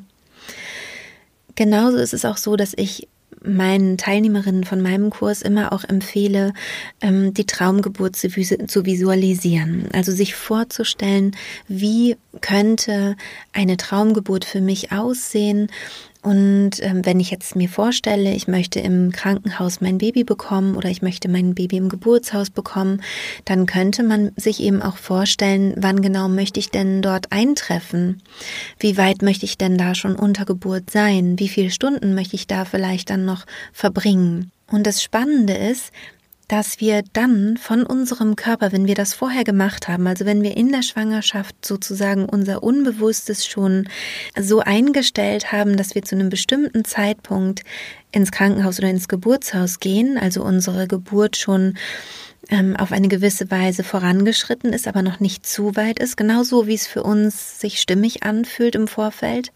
Genauso 1.56 1.98
ist 1.98 2.14
es 2.14 2.26
auch 2.26 2.38
so, 2.38 2.56
dass 2.56 2.74
ich 2.76 3.08
meinen 3.46 3.98
Teilnehmerinnen 3.98 4.64
von 4.64 4.82
meinem 4.82 5.10
Kurs 5.10 5.42
immer 5.42 5.74
auch 5.74 5.84
empfehle, 5.84 6.54
ähm, 7.02 7.34
die 7.34 7.46
Traumgeburt 7.46 8.16
zu 8.16 8.86
visualisieren. 8.86 9.90
Also 9.94 10.12
sich 10.12 10.36
vorzustellen, 10.36 11.36
wie 11.68 12.18
könnte 12.42 13.16
eine 13.52 13.78
Traumgeburt 13.78 14.46
für 14.46 14.62
mich 14.62 14.92
aussehen, 14.92 15.70
und 16.24 16.72
ähm, 16.80 17.06
wenn 17.06 17.20
ich 17.20 17.32
jetzt 17.32 17.58
mir 17.58 17.68
vorstelle, 17.68 18.34
ich 18.34 18.48
möchte 18.48 18.80
im 18.80 19.12
Krankenhaus 19.12 19.82
mein 19.82 19.98
Baby 19.98 20.24
bekommen 20.24 20.78
oder 20.78 20.90
ich 20.90 21.02
möchte 21.02 21.28
mein 21.28 21.54
Baby 21.54 21.76
im 21.76 21.90
Geburtshaus 21.90 22.50
bekommen, 22.50 23.02
dann 23.44 23.66
könnte 23.66 24.04
man 24.04 24.32
sich 24.38 24.62
eben 24.62 24.82
auch 24.82 24.96
vorstellen, 24.96 25.74
wann 25.76 26.02
genau 26.02 26.30
möchte 26.30 26.62
ich 26.62 26.72
denn 26.72 27.02
dort 27.02 27.34
eintreffen? 27.34 28.22
Wie 28.80 28.98
weit 28.98 29.22
möchte 29.22 29.46
ich 29.46 29.58
denn 29.58 29.78
da 29.78 29.96
schon 29.96 30.16
unter 30.16 30.46
Geburt 30.46 30.90
sein? 30.90 31.38
Wie 31.40 31.50
viele 31.50 31.72
Stunden 31.72 32.16
möchte 32.16 32.38
ich 32.38 32.48
da 32.48 32.64
vielleicht 32.64 33.10
dann 33.10 33.26
noch 33.26 33.46
verbringen? 33.74 34.50
Und 34.72 34.88
das 34.88 35.04
Spannende 35.04 35.54
ist, 35.54 35.92
dass 36.48 36.80
wir 36.80 37.04
dann 37.14 37.58
von 37.58 37.86
unserem 37.86 38.36
Körper, 38.36 38.72
wenn 38.72 38.88
wir 38.88 38.96
das 38.96 39.14
vorher 39.14 39.44
gemacht 39.44 39.88
haben, 39.88 40.08
also 40.08 40.26
wenn 40.26 40.44
wir 40.44 40.58
in 40.58 40.72
der 40.72 40.82
Schwangerschaft 40.82 41.66
sozusagen 41.66 42.26
unser 42.26 42.64
Unbewusstes 42.64 43.46
schon 43.46 43.88
so 44.40 44.60
eingestellt 44.60 45.52
haben, 45.52 45.78
dass 45.78 45.96
wir 45.96 46.04
zu 46.04 46.16
einem 46.16 46.30
bestimmten 46.30 46.86
Zeitpunkt 46.86 47.64
ins 48.12 48.32
Krankenhaus 48.32 48.80
oder 48.80 48.90
ins 48.90 49.08
Geburtshaus 49.08 49.80
gehen, 49.80 50.18
also 50.18 50.44
unsere 50.44 50.88
Geburt 50.88 51.38
schon 51.38 51.76
ähm, 52.50 52.76
auf 52.76 52.92
eine 52.92 53.08
gewisse 53.08 53.50
Weise 53.50 53.84
vorangeschritten 53.84 54.74
ist, 54.74 54.88
aber 54.88 55.02
noch 55.02 55.20
nicht 55.20 55.46
zu 55.46 55.76
weit 55.76 56.00
ist, 56.00 56.18
genauso 56.18 56.68
wie 56.68 56.76
es 56.76 56.88
für 56.88 57.04
uns 57.04 57.60
sich 57.60 57.80
stimmig 57.80 58.24
anfühlt 58.24 58.76
im 58.76 58.88
Vorfeld, 58.88 59.52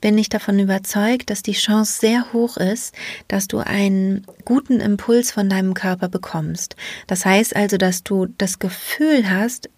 bin 0.00 0.16
ich 0.18 0.28
davon 0.28 0.58
überzeugt, 0.58 1.30
dass 1.30 1.42
die 1.42 1.52
Chance 1.52 1.98
sehr 2.00 2.32
hoch 2.32 2.56
ist, 2.56 2.94
dass 3.26 3.48
du 3.48 3.58
einen 3.58 4.24
guten 4.44 4.80
Impuls 4.80 5.30
von 5.32 5.48
deinem 5.48 5.74
Körper 5.74 6.08
bekommst. 6.08 6.76
Das 7.06 7.24
heißt 7.24 7.56
also, 7.56 7.76
dass 7.76 8.04
du 8.04 8.26
das 8.38 8.58
Gefühl 8.58 9.28
hast, 9.28 9.68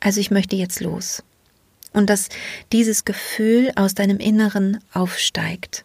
also 0.00 0.20
ich 0.20 0.30
möchte 0.30 0.56
jetzt 0.56 0.80
los. 0.80 1.22
und 1.92 2.08
dass 2.08 2.28
dieses 2.72 3.04
Gefühl 3.04 3.72
aus 3.76 3.94
deinem 3.94 4.18
Inneren 4.18 4.78
aufsteigt. 4.92 5.84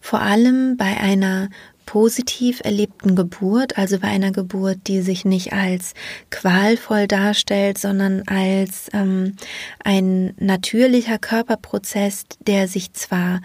Vor 0.00 0.20
allem 0.20 0.76
bei 0.76 0.98
einer 0.98 1.48
positiv 1.86 2.60
erlebten 2.64 3.16
Geburt, 3.16 3.78
also 3.78 3.98
bei 3.98 4.08
einer 4.08 4.32
Geburt, 4.32 4.78
die 4.86 5.02
sich 5.02 5.24
nicht 5.24 5.52
als 5.52 5.94
qualvoll 6.30 7.06
darstellt, 7.06 7.78
sondern 7.78 8.22
als 8.26 8.88
ähm, 8.92 9.36
ein 9.82 10.34
natürlicher 10.38 11.18
Körperprozess, 11.18 12.24
der 12.46 12.68
sich 12.68 12.92
zwar 12.92 13.40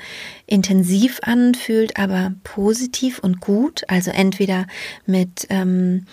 intensiv 0.45 1.19
anfühlt, 1.23 1.97
aber 1.97 2.33
positiv 2.43 3.19
und 3.19 3.39
gut, 3.41 3.83
also 3.87 4.11
entweder 4.11 4.65
mit 5.05 5.47
ähm, 5.49 6.05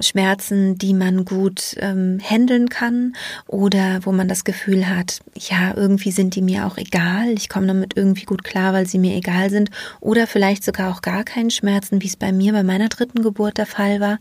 Schmerzen, 0.00 0.78
die 0.78 0.94
man 0.94 1.24
gut 1.24 1.76
ähm, 1.80 2.18
handeln 2.22 2.68
kann 2.68 3.14
oder 3.46 4.00
wo 4.02 4.12
man 4.12 4.28
das 4.28 4.44
Gefühl 4.44 4.88
hat, 4.88 5.20
ja, 5.36 5.74
irgendwie 5.76 6.12
sind 6.12 6.34
die 6.34 6.42
mir 6.42 6.66
auch 6.66 6.76
egal, 6.78 7.30
ich 7.30 7.48
komme 7.48 7.66
damit 7.66 7.96
irgendwie 7.96 8.24
gut 8.24 8.44
klar, 8.44 8.72
weil 8.72 8.86
sie 8.86 8.98
mir 8.98 9.16
egal 9.16 9.50
sind 9.50 9.70
oder 10.00 10.26
vielleicht 10.26 10.64
sogar 10.64 10.92
auch 10.92 11.02
gar 11.02 11.24
keinen 11.24 11.50
Schmerzen, 11.50 12.00
wie 12.02 12.06
es 12.06 12.16
bei 12.16 12.32
mir 12.32 12.52
bei 12.52 12.62
meiner 12.62 12.88
dritten 12.88 13.22
Geburt 13.22 13.58
der 13.58 13.66
Fall 13.66 14.00
war, 14.00 14.18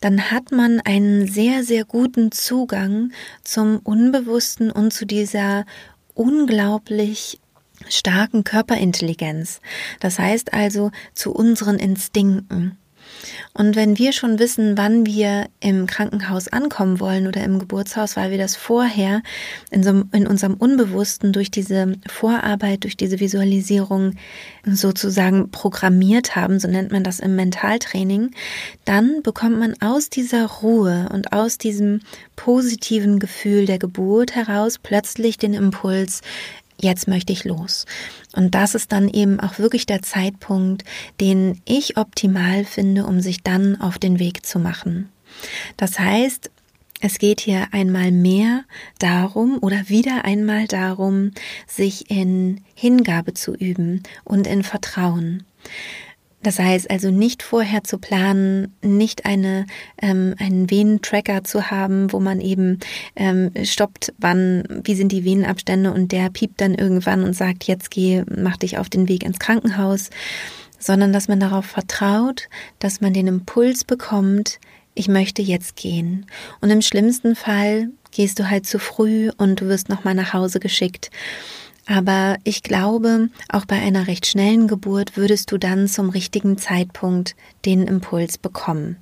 dann 0.00 0.30
hat 0.30 0.52
man 0.52 0.80
einen 0.80 1.26
sehr, 1.26 1.64
sehr 1.64 1.84
guten 1.84 2.32
Zugang 2.32 3.12
zum 3.42 3.78
Unbewussten 3.78 4.70
und 4.70 4.92
zu 4.92 5.06
dieser 5.06 5.64
unglaublich 6.14 7.40
starken 7.88 8.44
Körperintelligenz. 8.44 9.60
Das 10.00 10.18
heißt 10.18 10.52
also 10.52 10.90
zu 11.14 11.32
unseren 11.32 11.78
Instinkten. 11.78 12.78
Und 13.52 13.76
wenn 13.76 13.98
wir 13.98 14.12
schon 14.12 14.38
wissen, 14.38 14.76
wann 14.76 15.06
wir 15.06 15.46
im 15.60 15.86
Krankenhaus 15.86 16.48
ankommen 16.48 17.00
wollen 17.00 17.26
oder 17.26 17.42
im 17.44 17.58
Geburtshaus, 17.58 18.16
weil 18.16 18.30
wir 18.30 18.38
das 18.38 18.56
vorher 18.56 19.22
in, 19.70 19.82
so, 19.82 20.04
in 20.12 20.26
unserem 20.26 20.54
Unbewussten 20.54 21.32
durch 21.32 21.50
diese 21.50 21.94
Vorarbeit, 22.08 22.84
durch 22.84 22.96
diese 22.96 23.20
Visualisierung 23.20 24.14
sozusagen 24.64 25.50
programmiert 25.50 26.36
haben, 26.36 26.58
so 26.58 26.68
nennt 26.68 26.92
man 26.92 27.04
das 27.04 27.20
im 27.20 27.36
Mentaltraining, 27.36 28.30
dann 28.84 29.22
bekommt 29.22 29.58
man 29.58 29.74
aus 29.80 30.10
dieser 30.10 30.46
Ruhe 30.46 31.08
und 31.12 31.32
aus 31.32 31.58
diesem 31.58 32.00
positiven 32.36 33.18
Gefühl 33.18 33.66
der 33.66 33.78
Geburt 33.78 34.34
heraus 34.34 34.78
plötzlich 34.78 35.38
den 35.38 35.54
Impuls, 35.54 36.22
jetzt 36.80 37.08
möchte 37.08 37.32
ich 37.32 37.44
los. 37.44 37.86
Und 38.34 38.54
das 38.54 38.74
ist 38.74 38.92
dann 38.92 39.08
eben 39.08 39.40
auch 39.40 39.58
wirklich 39.58 39.86
der 39.86 40.02
Zeitpunkt, 40.02 40.84
den 41.20 41.60
ich 41.64 41.96
optimal 41.96 42.64
finde, 42.64 43.06
um 43.06 43.20
sich 43.20 43.42
dann 43.42 43.80
auf 43.80 43.98
den 43.98 44.18
Weg 44.18 44.44
zu 44.44 44.58
machen. 44.58 45.08
Das 45.76 45.98
heißt, 45.98 46.50
es 47.00 47.18
geht 47.18 47.40
hier 47.40 47.68
einmal 47.72 48.12
mehr 48.12 48.64
darum 48.98 49.58
oder 49.60 49.88
wieder 49.88 50.24
einmal 50.24 50.66
darum, 50.66 51.32
sich 51.66 52.10
in 52.10 52.62
Hingabe 52.74 53.34
zu 53.34 53.54
üben 53.54 54.02
und 54.24 54.46
in 54.46 54.62
Vertrauen. 54.62 55.44
Das 56.44 56.58
heißt 56.58 56.90
also 56.90 57.10
nicht 57.10 57.42
vorher 57.42 57.84
zu 57.84 57.98
planen, 57.98 58.74
nicht 58.82 59.24
eine, 59.24 59.66
ähm, 60.00 60.34
einen 60.38 60.70
Venentracker 60.70 61.42
zu 61.42 61.70
haben, 61.70 62.12
wo 62.12 62.20
man 62.20 62.40
eben 62.40 62.80
ähm, 63.16 63.50
stoppt, 63.64 64.12
wann, 64.18 64.64
wie 64.84 64.94
sind 64.94 65.10
die 65.10 65.24
Venenabstände 65.24 65.90
und 65.90 66.12
der 66.12 66.28
piept 66.28 66.60
dann 66.60 66.74
irgendwann 66.74 67.24
und 67.24 67.34
sagt, 67.34 67.64
jetzt 67.64 67.90
geh, 67.90 68.24
mach 68.28 68.58
dich 68.58 68.76
auf 68.76 68.90
den 68.90 69.08
Weg 69.08 69.24
ins 69.24 69.38
Krankenhaus, 69.38 70.10
sondern 70.78 71.14
dass 71.14 71.28
man 71.28 71.40
darauf 71.40 71.64
vertraut, 71.64 72.48
dass 72.78 73.00
man 73.00 73.14
den 73.14 73.26
Impuls 73.26 73.84
bekommt, 73.84 74.60
ich 74.94 75.08
möchte 75.08 75.40
jetzt 75.40 75.76
gehen. 75.76 76.26
Und 76.60 76.70
im 76.70 76.82
schlimmsten 76.82 77.36
Fall 77.36 77.88
gehst 78.10 78.38
du 78.38 78.50
halt 78.50 78.66
zu 78.66 78.78
früh 78.78 79.30
und 79.38 79.62
du 79.62 79.66
wirst 79.66 79.88
nochmal 79.88 80.14
nach 80.14 80.34
Hause 80.34 80.60
geschickt. 80.60 81.10
Aber 81.86 82.36
ich 82.44 82.62
glaube, 82.62 83.28
auch 83.48 83.66
bei 83.66 83.76
einer 83.76 84.06
recht 84.06 84.26
schnellen 84.26 84.68
Geburt 84.68 85.16
würdest 85.16 85.52
du 85.52 85.58
dann 85.58 85.86
zum 85.86 86.10
richtigen 86.10 86.56
Zeitpunkt 86.56 87.36
den 87.64 87.86
Impuls 87.86 88.38
bekommen. 88.38 88.96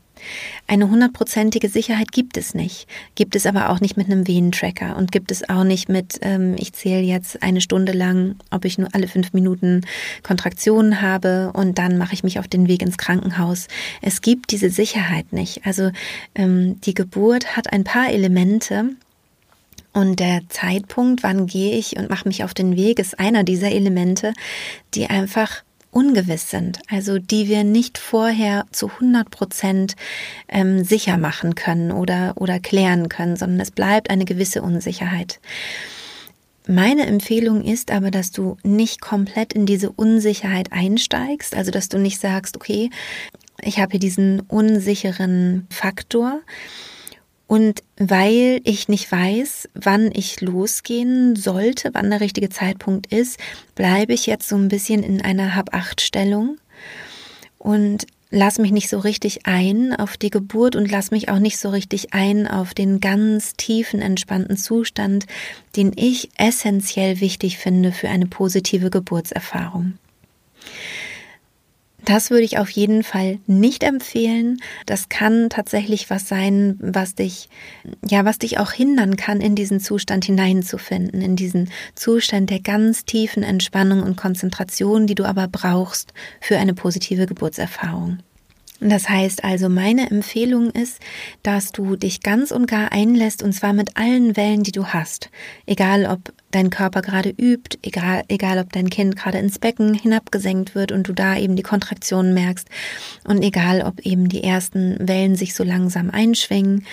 Eine 0.66 0.88
hundertprozentige 0.88 1.68
Sicherheit 1.68 2.12
gibt 2.12 2.36
es 2.36 2.54
nicht, 2.54 2.86
gibt 3.14 3.34
es 3.34 3.46
aber 3.46 3.70
auch 3.70 3.80
nicht 3.80 3.96
mit 3.96 4.06
einem 4.06 4.26
Venentracker 4.26 4.96
und 4.96 5.12
gibt 5.12 5.30
es 5.30 5.48
auch 5.48 5.64
nicht 5.64 5.88
mit, 5.88 6.18
ähm, 6.22 6.54
ich 6.58 6.72
zähle 6.72 7.02
jetzt 7.02 7.42
eine 7.42 7.60
Stunde 7.60 7.92
lang, 7.92 8.36
ob 8.50 8.64
ich 8.64 8.78
nur 8.78 8.88
alle 8.92 9.08
fünf 9.08 9.32
Minuten 9.32 9.82
Kontraktionen 10.22 11.02
habe 11.02 11.50
und 11.54 11.78
dann 11.78 11.98
mache 11.98 12.14
ich 12.14 12.22
mich 12.22 12.38
auf 12.38 12.48
den 12.48 12.68
Weg 12.68 12.82
ins 12.82 12.98
Krankenhaus. 12.98 13.68
Es 14.00 14.20
gibt 14.20 14.52
diese 14.52 14.70
Sicherheit 14.70 15.32
nicht. 15.32 15.66
Also 15.66 15.90
ähm, 16.34 16.80
die 16.82 16.94
Geburt 16.94 17.56
hat 17.56 17.72
ein 17.72 17.84
paar 17.84 18.10
Elemente, 18.10 18.90
und 19.92 20.20
der 20.20 20.42
Zeitpunkt, 20.48 21.22
wann 21.22 21.46
gehe 21.46 21.76
ich 21.76 21.96
und 21.96 22.10
mache 22.10 22.28
mich 22.28 22.44
auf 22.44 22.54
den 22.54 22.76
Weg, 22.76 22.98
ist 22.98 23.18
einer 23.18 23.44
dieser 23.44 23.70
Elemente, 23.70 24.32
die 24.94 25.06
einfach 25.06 25.62
ungewiss 25.90 26.50
sind, 26.50 26.80
also 26.88 27.18
die 27.18 27.48
wir 27.48 27.64
nicht 27.64 27.98
vorher 27.98 28.64
zu 28.72 28.88
100 28.88 29.30
Prozent 29.30 29.94
ähm, 30.48 30.84
sicher 30.84 31.18
machen 31.18 31.54
können 31.54 31.92
oder, 31.92 32.32
oder 32.36 32.58
klären 32.58 33.10
können, 33.10 33.36
sondern 33.36 33.60
es 33.60 33.70
bleibt 33.70 34.08
eine 34.08 34.24
gewisse 34.24 34.62
Unsicherheit. 34.62 35.38
Meine 36.66 37.06
Empfehlung 37.06 37.62
ist 37.62 37.90
aber, 37.90 38.10
dass 38.10 38.30
du 38.30 38.56
nicht 38.62 39.00
komplett 39.00 39.52
in 39.52 39.66
diese 39.66 39.90
Unsicherheit 39.90 40.72
einsteigst, 40.72 41.54
also 41.54 41.70
dass 41.70 41.88
du 41.88 41.98
nicht 41.98 42.20
sagst, 42.20 42.56
okay, 42.56 42.88
ich 43.60 43.78
habe 43.78 43.92
hier 43.92 44.00
diesen 44.00 44.40
unsicheren 44.40 45.66
Faktor, 45.70 46.40
und 47.52 47.82
weil 47.98 48.62
ich 48.64 48.88
nicht 48.88 49.12
weiß, 49.12 49.68
wann 49.74 50.10
ich 50.14 50.40
losgehen 50.40 51.36
sollte, 51.36 51.90
wann 51.92 52.08
der 52.08 52.22
richtige 52.22 52.48
Zeitpunkt 52.48 53.12
ist, 53.12 53.38
bleibe 53.74 54.14
ich 54.14 54.24
jetzt 54.24 54.48
so 54.48 54.56
ein 54.56 54.68
bisschen 54.68 55.02
in 55.02 55.20
einer 55.20 55.54
Hab-Acht-Stellung 55.54 56.56
und 57.58 58.06
lass 58.30 58.58
mich 58.58 58.72
nicht 58.72 58.88
so 58.88 58.98
richtig 58.98 59.44
ein 59.44 59.94
auf 59.94 60.16
die 60.16 60.30
Geburt 60.30 60.76
und 60.76 60.90
lass 60.90 61.10
mich 61.10 61.28
auch 61.28 61.40
nicht 61.40 61.58
so 61.58 61.68
richtig 61.68 62.14
ein 62.14 62.46
auf 62.46 62.72
den 62.72 63.00
ganz 63.00 63.52
tiefen, 63.52 64.00
entspannten 64.00 64.56
Zustand, 64.56 65.26
den 65.76 65.92
ich 65.94 66.30
essentiell 66.38 67.20
wichtig 67.20 67.58
finde 67.58 67.92
für 67.92 68.08
eine 68.08 68.28
positive 68.28 68.88
Geburtserfahrung. 68.88 69.98
Das 72.04 72.30
würde 72.30 72.42
ich 72.42 72.58
auf 72.58 72.68
jeden 72.70 73.04
Fall 73.04 73.38
nicht 73.46 73.84
empfehlen. 73.84 74.60
Das 74.86 75.08
kann 75.08 75.48
tatsächlich 75.50 76.10
was 76.10 76.26
sein, 76.26 76.76
was 76.80 77.14
dich, 77.14 77.48
ja, 78.08 78.24
was 78.24 78.38
dich 78.38 78.58
auch 78.58 78.72
hindern 78.72 79.16
kann, 79.16 79.40
in 79.40 79.54
diesen 79.54 79.78
Zustand 79.78 80.24
hineinzufinden, 80.24 81.20
in 81.20 81.36
diesen 81.36 81.70
Zustand 81.94 82.50
der 82.50 82.60
ganz 82.60 83.04
tiefen 83.04 83.44
Entspannung 83.44 84.02
und 84.02 84.16
Konzentration, 84.16 85.06
die 85.06 85.14
du 85.14 85.24
aber 85.24 85.46
brauchst 85.46 86.12
für 86.40 86.58
eine 86.58 86.74
positive 86.74 87.26
Geburtserfahrung. 87.26 88.18
Das 88.84 89.08
heißt 89.08 89.44
also, 89.44 89.68
meine 89.68 90.10
Empfehlung 90.10 90.70
ist, 90.70 90.98
dass 91.44 91.70
du 91.70 91.94
dich 91.94 92.20
ganz 92.20 92.50
und 92.50 92.66
gar 92.66 92.90
einlässt 92.90 93.40
und 93.42 93.52
zwar 93.52 93.72
mit 93.72 93.96
allen 93.96 94.36
Wellen, 94.36 94.64
die 94.64 94.72
du 94.72 94.88
hast. 94.88 95.30
Egal, 95.66 96.04
ob 96.04 96.32
dein 96.50 96.68
Körper 96.68 97.00
gerade 97.00 97.30
übt, 97.30 97.78
egal, 97.82 98.24
egal, 98.26 98.58
ob 98.58 98.72
dein 98.72 98.90
Kind 98.90 99.14
gerade 99.16 99.38
ins 99.38 99.60
Becken 99.60 99.94
hinabgesenkt 99.94 100.74
wird 100.74 100.90
und 100.90 101.06
du 101.06 101.12
da 101.12 101.36
eben 101.38 101.54
die 101.54 101.62
Kontraktionen 101.62 102.34
merkst 102.34 102.68
und 103.24 103.42
egal, 103.42 103.82
ob 103.82 104.00
eben 104.00 104.28
die 104.28 104.42
ersten 104.42 104.96
Wellen 104.98 105.36
sich 105.36 105.54
so 105.54 105.62
langsam 105.62 106.10
einschwingen. 106.10 106.84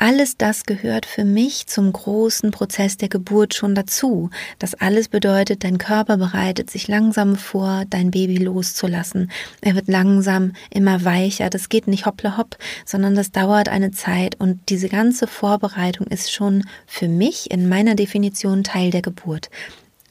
Alles 0.00 0.36
das 0.36 0.62
gehört 0.62 1.06
für 1.06 1.24
mich 1.24 1.66
zum 1.66 1.92
großen 1.92 2.52
Prozess 2.52 2.98
der 2.98 3.08
Geburt 3.08 3.54
schon 3.54 3.74
dazu. 3.74 4.30
Das 4.60 4.74
alles 4.74 5.08
bedeutet, 5.08 5.64
dein 5.64 5.78
Körper 5.78 6.18
bereitet 6.18 6.70
sich 6.70 6.86
langsam 6.86 7.34
vor, 7.34 7.82
dein 7.90 8.12
Baby 8.12 8.36
loszulassen. 8.36 9.28
Er 9.60 9.74
wird 9.74 9.88
langsam 9.88 10.52
immer 10.70 11.04
weicher. 11.04 11.50
Das 11.50 11.68
geht 11.68 11.88
nicht 11.88 12.06
hoppla 12.06 12.36
hopp, 12.36 12.56
sondern 12.86 13.16
das 13.16 13.32
dauert 13.32 13.68
eine 13.68 13.90
Zeit 13.90 14.36
und 14.38 14.60
diese 14.68 14.88
ganze 14.88 15.26
Vorbereitung 15.26 16.06
ist 16.06 16.32
schon 16.32 16.64
für 16.86 17.08
mich 17.08 17.50
in 17.50 17.68
meiner 17.68 17.96
Definition 17.96 18.62
Teil 18.62 18.92
der 18.92 19.02
Geburt. 19.02 19.50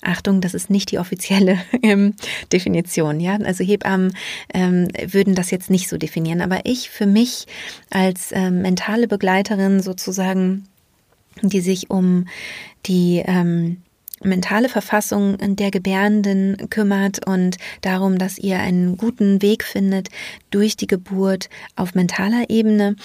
Achtung, 0.07 0.41
das 0.41 0.53
ist 0.53 0.69
nicht 0.69 0.91
die 0.91 0.99
offizielle 0.99 1.59
ähm, 1.83 2.13
Definition, 2.51 3.19
ja. 3.19 3.35
Also 3.37 3.63
Hebammen 3.63 4.15
ähm, 4.53 4.87
würden 5.05 5.35
das 5.35 5.51
jetzt 5.51 5.69
nicht 5.69 5.89
so 5.89 5.97
definieren, 5.97 6.41
aber 6.41 6.61
ich 6.65 6.89
für 6.89 7.05
mich 7.05 7.45
als 7.89 8.31
ähm, 8.31 8.61
mentale 8.61 9.07
Begleiterin 9.07 9.81
sozusagen, 9.81 10.67
die 11.41 11.61
sich 11.61 11.89
um 11.89 12.25
die 12.85 13.21
ähm, 13.25 13.77
mentale 14.23 14.69
Verfassung 14.69 15.37
der 15.55 15.71
Gebärenden 15.71 16.69
kümmert 16.69 17.27
und 17.27 17.57
darum, 17.81 18.17
dass 18.17 18.37
ihr 18.37 18.59
einen 18.59 18.97
guten 18.97 19.41
Weg 19.41 19.63
findet 19.63 20.09
durch 20.49 20.75
die 20.75 20.87
Geburt 20.87 21.49
auf 21.75 21.93
mentaler 21.93 22.49
Ebene. 22.49 22.95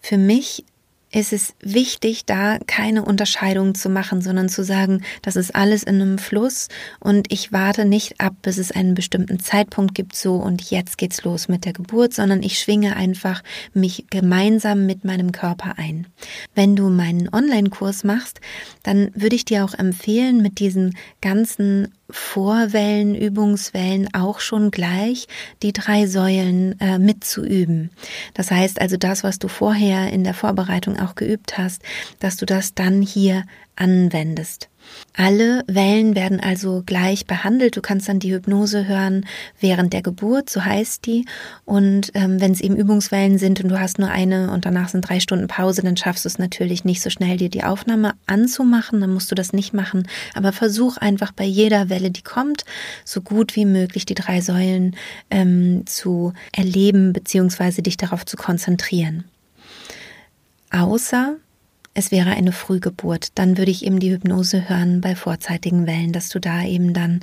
Für 0.00 0.16
mich 0.18 0.64
ist 1.12 1.32
es 1.32 1.54
wichtig, 1.60 2.24
da 2.24 2.58
keine 2.66 3.04
Unterscheidung 3.04 3.74
zu 3.74 3.88
machen, 3.88 4.22
sondern 4.22 4.48
zu 4.48 4.62
sagen, 4.62 5.02
das 5.22 5.36
ist 5.36 5.54
alles 5.54 5.82
in 5.82 5.96
einem 5.96 6.18
Fluss 6.18 6.68
und 7.00 7.32
ich 7.32 7.52
warte 7.52 7.84
nicht 7.84 8.20
ab, 8.20 8.34
bis 8.42 8.58
es 8.58 8.70
einen 8.70 8.94
bestimmten 8.94 9.40
Zeitpunkt 9.40 9.94
gibt, 9.94 10.14
so 10.14 10.36
und 10.36 10.70
jetzt 10.70 10.98
geht's 10.98 11.24
los 11.24 11.48
mit 11.48 11.64
der 11.64 11.72
Geburt, 11.72 12.14
sondern 12.14 12.42
ich 12.42 12.58
schwinge 12.58 12.96
einfach 12.96 13.42
mich 13.74 14.06
gemeinsam 14.10 14.86
mit 14.86 15.04
meinem 15.04 15.32
Körper 15.32 15.74
ein. 15.78 16.06
Wenn 16.54 16.76
du 16.76 16.90
meinen 16.90 17.28
Online-Kurs 17.32 18.04
machst, 18.04 18.40
dann 18.82 19.10
würde 19.14 19.36
ich 19.36 19.44
dir 19.44 19.64
auch 19.64 19.74
empfehlen, 19.74 20.42
mit 20.42 20.60
diesen 20.60 20.96
ganzen 21.20 21.88
Vorwellen, 22.12 23.14
Übungswellen 23.14 24.12
auch 24.14 24.40
schon 24.40 24.70
gleich 24.70 25.26
die 25.62 25.72
drei 25.72 26.06
Säulen 26.06 26.78
äh, 26.80 26.98
mitzuüben. 26.98 27.90
Das 28.34 28.50
heißt 28.50 28.80
also 28.80 28.96
das, 28.96 29.22
was 29.24 29.38
du 29.38 29.48
vorher 29.48 30.12
in 30.12 30.24
der 30.24 30.34
Vorbereitung 30.34 30.98
auch 31.00 31.14
geübt 31.14 31.58
hast, 31.58 31.82
dass 32.18 32.36
du 32.36 32.46
das 32.46 32.74
dann 32.74 33.02
hier 33.02 33.44
anwendest. 33.76 34.68
Alle 35.16 35.64
Wellen 35.66 36.14
werden 36.14 36.40
also 36.40 36.82
gleich 36.84 37.26
behandelt. 37.26 37.76
Du 37.76 37.80
kannst 37.80 38.08
dann 38.08 38.20
die 38.20 38.32
Hypnose 38.32 38.86
hören 38.86 39.26
während 39.58 39.92
der 39.92 40.02
Geburt, 40.02 40.48
so 40.48 40.64
heißt 40.64 41.04
die. 41.06 41.26
Und 41.64 42.10
ähm, 42.14 42.40
wenn 42.40 42.52
es 42.52 42.60
eben 42.60 42.76
Übungswellen 42.76 43.38
sind 43.38 43.60
und 43.60 43.68
du 43.68 43.78
hast 43.78 43.98
nur 43.98 44.08
eine 44.08 44.50
und 44.50 44.64
danach 44.64 44.88
sind 44.88 45.02
drei 45.02 45.20
Stunden 45.20 45.48
Pause, 45.48 45.82
dann 45.82 45.96
schaffst 45.96 46.24
du 46.24 46.28
es 46.28 46.38
natürlich 46.38 46.84
nicht 46.84 47.02
so 47.02 47.10
schnell, 47.10 47.36
dir 47.36 47.50
die 47.50 47.64
Aufnahme 47.64 48.14
anzumachen. 48.26 49.00
Dann 49.00 49.12
musst 49.12 49.30
du 49.30 49.34
das 49.34 49.52
nicht 49.52 49.72
machen. 49.74 50.06
Aber 50.34 50.52
versuch 50.52 50.96
einfach 50.96 51.32
bei 51.32 51.44
jeder 51.44 51.88
Welle, 51.88 52.10
die 52.10 52.22
kommt, 52.22 52.64
so 53.04 53.20
gut 53.20 53.56
wie 53.56 53.66
möglich 53.66 54.06
die 54.06 54.14
drei 54.14 54.40
Säulen 54.40 54.96
ähm, 55.30 55.82
zu 55.86 56.32
erleben 56.52 57.12
beziehungsweise 57.12 57.82
dich 57.82 57.96
darauf 57.96 58.24
zu 58.24 58.36
konzentrieren. 58.36 59.24
Außer 60.70 61.36
es 61.92 62.12
wäre 62.12 62.30
eine 62.30 62.52
Frühgeburt, 62.52 63.28
dann 63.34 63.58
würde 63.58 63.70
ich 63.70 63.84
eben 63.84 63.98
die 63.98 64.12
Hypnose 64.12 64.68
hören 64.68 65.00
bei 65.00 65.16
vorzeitigen 65.16 65.86
Wellen, 65.86 66.12
dass 66.12 66.28
du 66.28 66.38
da 66.38 66.62
eben 66.62 66.94
dann 66.94 67.20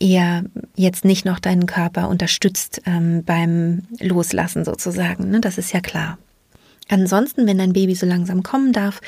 eher 0.00 0.44
jetzt 0.74 1.04
nicht 1.04 1.24
noch 1.24 1.38
deinen 1.38 1.66
Körper 1.66 2.08
unterstützt 2.08 2.82
ähm, 2.84 3.22
beim 3.24 3.84
Loslassen 4.00 4.64
sozusagen. 4.64 5.30
Ne? 5.30 5.40
Das 5.40 5.56
ist 5.56 5.72
ja 5.72 5.80
klar. 5.80 6.18
Ansonsten, 6.88 7.46
wenn 7.46 7.58
dein 7.58 7.72
Baby 7.72 7.94
so 7.94 8.06
langsam 8.06 8.42
kommen 8.42 8.72
darf, 8.72 9.00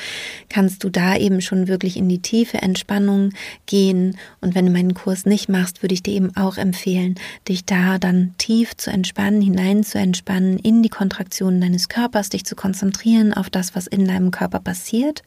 kannst 0.49 0.85
du 0.85 0.91
da 0.91 1.17
eben 1.17 1.41
schon 1.41 1.67
wirklich 1.67 1.97
in 1.97 2.09
die 2.09 2.21
tiefe 2.21 2.59
Entspannung 2.59 3.31
gehen. 3.67 4.17
Und 4.41 4.55
wenn 4.55 4.67
du 4.67 4.73
meinen 4.73 4.95
Kurs 4.95 5.25
nicht 5.27 5.49
machst, 5.49 5.83
würde 5.83 5.95
ich 5.95 6.03
dir 6.03 6.15
eben 6.15 6.37
auch 6.37 6.59
empfehlen, 6.59 7.15
dich 7.49 7.65
da 7.65 7.99
dann 7.99 8.35
tief 8.39 8.77
zu 8.77 8.91
entspannen, 8.91 9.41
hinein 9.41 9.83
zu 9.83 9.99
entspannen, 9.99 10.59
in 10.59 10.83
die 10.83 10.89
Kontraktionen 10.89 11.61
deines 11.61 11.89
Körpers, 11.89 12.29
dich 12.29 12.45
zu 12.45 12.55
konzentrieren 12.55 13.33
auf 13.33 13.51
das, 13.51 13.75
was 13.75 13.87
in 13.87 14.07
deinem 14.07 14.31
Körper 14.31 14.61
passiert 14.61 15.23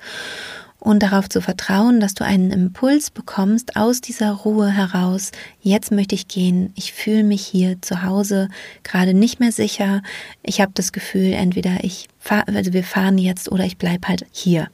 und 0.84 1.02
darauf 1.02 1.30
zu 1.30 1.40
vertrauen, 1.40 2.02
dass 2.02 2.14
du 2.14 2.26
einen 2.26 2.52
Impuls 2.52 3.10
bekommst 3.10 3.78
aus 3.78 4.02
dieser 4.02 4.32
Ruhe 4.32 4.70
heraus. 4.70 5.32
Jetzt 5.62 5.94
möchte 5.94 6.14
ich 6.14 6.28
gehen. 6.28 6.74
Ich 6.76 6.92
fühle 6.92 7.24
mich 7.24 7.46
hier 7.46 7.82
zu 7.82 8.04
Hause 8.04 8.50
gerade 8.84 9.14
nicht 9.14 9.40
mehr 9.40 9.54
sicher. 9.54 10.02
Ich 10.42 10.60
habe 10.60 10.74
das 10.76 10.92
Gefühl, 10.92 11.32
entweder 11.32 11.86
ich 11.86 12.10
fahr, 12.20 12.44
also 12.50 12.74
wir 12.74 12.84
fahren 12.84 13.18
jetzt 13.18 13.50
oder 13.50 13.64
ich 13.64 13.78
bleib 13.78 14.10
halt 14.10 14.26
hier. 14.32 14.68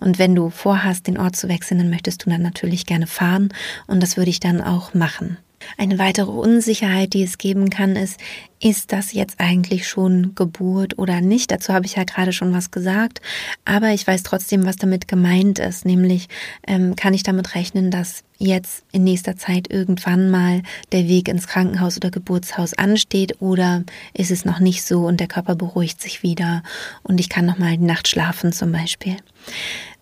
Und 0.00 0.18
wenn 0.18 0.34
du 0.34 0.48
vorhast, 0.48 1.06
den 1.06 1.18
Ort 1.18 1.36
zu 1.36 1.50
wechseln, 1.50 1.76
dann 1.76 1.90
möchtest 1.90 2.24
du 2.24 2.30
dann 2.30 2.40
natürlich 2.40 2.86
gerne 2.86 3.06
fahren 3.06 3.50
und 3.86 4.02
das 4.02 4.16
würde 4.16 4.30
ich 4.30 4.40
dann 4.40 4.62
auch 4.62 4.94
machen. 4.94 5.36
Eine 5.76 5.98
weitere 5.98 6.30
Unsicherheit, 6.30 7.12
die 7.12 7.22
es 7.22 7.38
geben 7.38 7.70
kann, 7.70 7.96
ist, 7.96 8.18
ist 8.62 8.92
das 8.92 9.12
jetzt 9.12 9.40
eigentlich 9.40 9.88
schon 9.88 10.34
Geburt 10.34 10.98
oder 10.98 11.20
nicht? 11.20 11.50
Dazu 11.50 11.72
habe 11.72 11.86
ich 11.86 11.96
ja 11.96 12.04
gerade 12.04 12.32
schon 12.32 12.52
was 12.52 12.70
gesagt, 12.70 13.20
aber 13.64 13.88
ich 13.90 14.06
weiß 14.06 14.22
trotzdem, 14.22 14.66
was 14.66 14.76
damit 14.76 15.08
gemeint 15.08 15.58
ist. 15.58 15.86
Nämlich 15.86 16.28
ähm, 16.66 16.94
kann 16.96 17.14
ich 17.14 17.22
damit 17.22 17.54
rechnen, 17.54 17.90
dass 17.90 18.22
jetzt 18.38 18.84
in 18.92 19.04
nächster 19.04 19.36
Zeit 19.36 19.70
irgendwann 19.70 20.30
mal 20.30 20.62
der 20.92 21.08
Weg 21.08 21.28
ins 21.28 21.46
Krankenhaus 21.46 21.96
oder 21.96 22.10
Geburtshaus 22.10 22.74
ansteht 22.74 23.40
oder 23.40 23.84
ist 24.14 24.30
es 24.30 24.44
noch 24.44 24.60
nicht 24.60 24.82
so 24.82 25.06
und 25.06 25.20
der 25.20 25.28
Körper 25.28 25.54
beruhigt 25.54 26.00
sich 26.00 26.22
wieder 26.22 26.62
und 27.02 27.20
ich 27.20 27.28
kann 27.28 27.46
noch 27.46 27.58
mal 27.58 27.76
die 27.76 27.84
Nacht 27.84 28.08
schlafen 28.08 28.52
zum 28.52 28.72
Beispiel. 28.72 29.16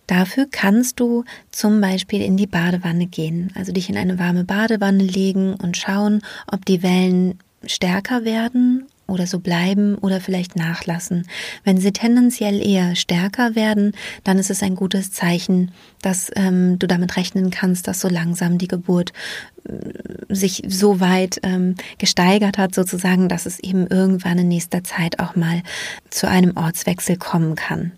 Dafür 0.09 0.47
kannst 0.49 0.99
du 0.99 1.23
zum 1.51 1.81
Beispiel 1.81 2.23
in 2.23 2.35
die 2.35 2.47
Badewanne 2.47 3.05
gehen, 3.05 3.51
also 3.53 3.71
dich 3.71 3.91
in 3.91 3.97
eine 3.97 4.17
warme 4.17 4.43
Badewanne 4.43 5.03
legen 5.03 5.53
und 5.53 5.77
schauen, 5.77 6.23
ob 6.51 6.65
die 6.65 6.81
Wellen 6.81 7.37
stärker 7.63 8.25
werden 8.25 8.87
oder 9.05 9.27
so 9.27 9.37
bleiben 9.37 9.93
oder 9.99 10.19
vielleicht 10.19 10.55
nachlassen. 10.55 11.27
Wenn 11.63 11.77
sie 11.77 11.91
tendenziell 11.91 12.59
eher 12.59 12.95
stärker 12.95 13.53
werden, 13.53 13.91
dann 14.23 14.39
ist 14.39 14.49
es 14.49 14.63
ein 14.63 14.73
gutes 14.73 15.11
Zeichen, 15.11 15.69
dass 16.01 16.31
ähm, 16.35 16.79
du 16.79 16.87
damit 16.87 17.15
rechnen 17.15 17.51
kannst, 17.51 17.87
dass 17.87 18.01
so 18.01 18.09
langsam 18.09 18.57
die 18.57 18.67
Geburt 18.67 19.13
äh, 19.65 20.33
sich 20.33 20.63
so 20.67 20.99
weit 20.99 21.39
ähm, 21.43 21.75
gesteigert 21.99 22.57
hat, 22.57 22.73
sozusagen, 22.73 23.29
dass 23.29 23.45
es 23.45 23.59
eben 23.59 23.85
irgendwann 23.85 24.39
in 24.39 24.47
nächster 24.47 24.83
Zeit 24.83 25.19
auch 25.19 25.35
mal 25.35 25.61
zu 26.09 26.27
einem 26.27 26.57
Ortswechsel 26.57 27.15
kommen 27.17 27.53
kann. 27.53 27.91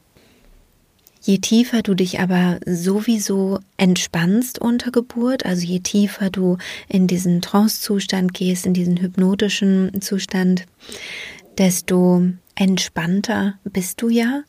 Je 1.23 1.37
tiefer 1.37 1.83
du 1.83 1.93
dich 1.93 2.19
aber 2.19 2.59
sowieso 2.65 3.59
entspannst 3.77 4.59
unter 4.59 4.91
Geburt, 4.91 5.45
also 5.45 5.65
je 5.65 5.79
tiefer 5.79 6.31
du 6.31 6.57
in 6.87 7.05
diesen 7.05 7.41
Trance-Zustand 7.41 8.33
gehst, 8.33 8.65
in 8.65 8.73
diesen 8.73 8.99
hypnotischen 8.99 10.01
Zustand, 10.01 10.65
desto 11.59 12.23
entspannter 12.61 13.55
bist 13.63 14.03
du 14.03 14.09
ja 14.09 14.43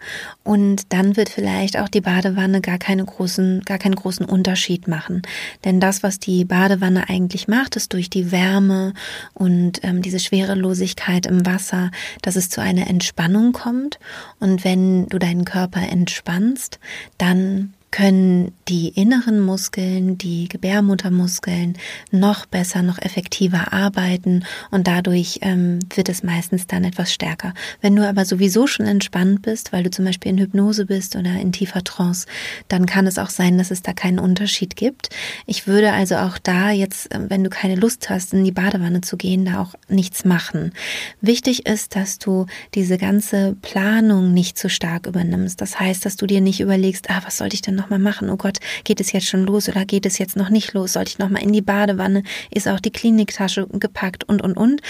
und 0.44 0.92
dann 0.92 1.16
wird 1.16 1.31
vielleicht 1.31 1.79
auch 1.79 1.88
die 1.88 2.03
Badewanne 2.03 2.61
gar 2.61 2.77
keine 2.77 3.07
großen, 3.07 3.62
gar 3.62 3.79
keinen 3.79 3.94
großen 3.94 4.27
Unterschied 4.27 4.87
machen. 4.87 5.22
Denn 5.64 5.81
das, 5.81 6.03
was 6.03 6.18
die 6.18 6.44
Badewanne 6.44 7.09
eigentlich 7.09 7.48
macht, 7.48 7.75
ist 7.75 7.94
durch 7.94 8.11
die 8.11 8.31
Wärme 8.31 8.92
und 9.33 9.83
ähm, 9.83 10.03
diese 10.03 10.18
Schwerelosigkeit 10.18 11.25
im 11.25 11.46
Wasser, 11.46 11.90
dass 12.20 12.37
es 12.37 12.51
zu 12.51 12.61
einer 12.61 12.87
Entspannung 12.87 13.53
kommt. 13.53 13.98
Und 14.40 14.62
wenn 14.62 15.07
du 15.07 15.18
deinen 15.18 15.46
Körper 15.46 15.81
entspannst, 15.81 16.81
dann 17.16 17.72
können 17.92 18.52
die 18.68 18.88
inneren 18.88 19.38
Muskeln, 19.38 20.18
die 20.18 20.48
Gebärmuttermuskeln 20.48 21.78
noch 22.11 22.46
besser, 22.46 22.83
noch 22.83 22.98
effektiver 22.98 23.72
arbeiten 23.72 24.44
und 24.70 24.88
dadurch 24.88 25.38
ähm, 25.42 25.78
wird 25.94 26.09
es 26.09 26.22
meistens 26.22 26.66
dann 26.66 26.85
etwas 26.85 27.12
stärker. 27.12 27.55
Wenn 27.81 27.94
du 27.94 28.09
aber 28.09 28.24
sowieso 28.24 28.66
schon 28.66 28.87
entspannt 28.87 29.42
bist, 29.42 29.72
weil 29.72 29.85
du 29.85 29.90
zum 29.90 30.07
Beispiel 30.07 30.33
in 30.33 30.38
Hypnose 30.38 30.87
bist 30.87 31.16
oder 31.16 31.38
in 31.38 31.52
tiefer 31.52 31.85
Trance, 31.85 32.26
dann 32.68 32.87
kann 32.87 33.07
es 33.07 33.18
auch 33.18 33.31
sein, 33.31 33.59
dass 33.59 33.70
es 33.70 33.83
da 33.83 33.92
keinen 33.92 34.18
Unterschied 34.18 34.74
gibt. 34.74 35.11
Ich 35.46 35.66
würde 35.66 35.92
also 35.92 36.16
auch 36.16 36.38
da 36.38 36.70
jetzt, 36.70 37.14
ähm, 37.14 37.26
wenn 37.28 37.44
du 37.44 37.50
keine 37.50 37.76
Lust 37.76 38.09
hast, 38.09 38.33
in 38.33 38.44
die 38.44 38.52
Badewanne 38.52 39.02
zu 39.02 39.18
gehen, 39.18 39.44
da 39.44 39.61
auch 39.61 39.74
nichts 39.88 40.24
machen. 40.24 40.72
Wichtig 41.20 41.66
ist, 41.66 41.94
dass 41.94 42.18
du 42.18 42.46
diese 42.74 42.96
ganze 42.96 43.55
Planung 43.61 44.33
nicht 44.33 44.57
zu 44.57 44.70
stark 44.70 45.07
übernimmst. 45.07 45.61
Das 45.61 45.78
heißt, 45.78 46.07
dass 46.07 46.16
du 46.16 46.26
dir 46.26 46.40
nicht 46.40 46.61
überlegst, 46.61 47.11
ah, 47.11 47.20
was 47.24 47.37
sollte 47.37 47.55
ich 47.55 47.62
denn 47.62 47.74
noch 47.74 47.82
nochmal 47.83 47.99
machen? 47.99 48.31
Oh 48.31 48.37
Gott, 48.37 48.59
geht 48.85 49.01
es 49.01 49.12
jetzt 49.12 49.27
schon 49.27 49.45
los 49.45 49.68
oder 49.68 49.85
geht 49.85 50.07
es 50.07 50.18
jetzt 50.18 50.37
noch 50.37 50.49
nicht 50.49 50.73
los? 50.73 50.95
Sollte 50.95 51.11
ich 51.11 51.18
nochmal 51.18 51.42
in 51.42 51.53
die 51.53 51.62
Badewanne? 51.62 52.23
Ist 52.51 52.68
auch 52.68 52.81
die 52.81 52.90
Kliniktasche 52.90 53.66
gepackt 53.66 54.25
und, 54.25 54.42
und, 54.42 54.57
und? 54.57 54.81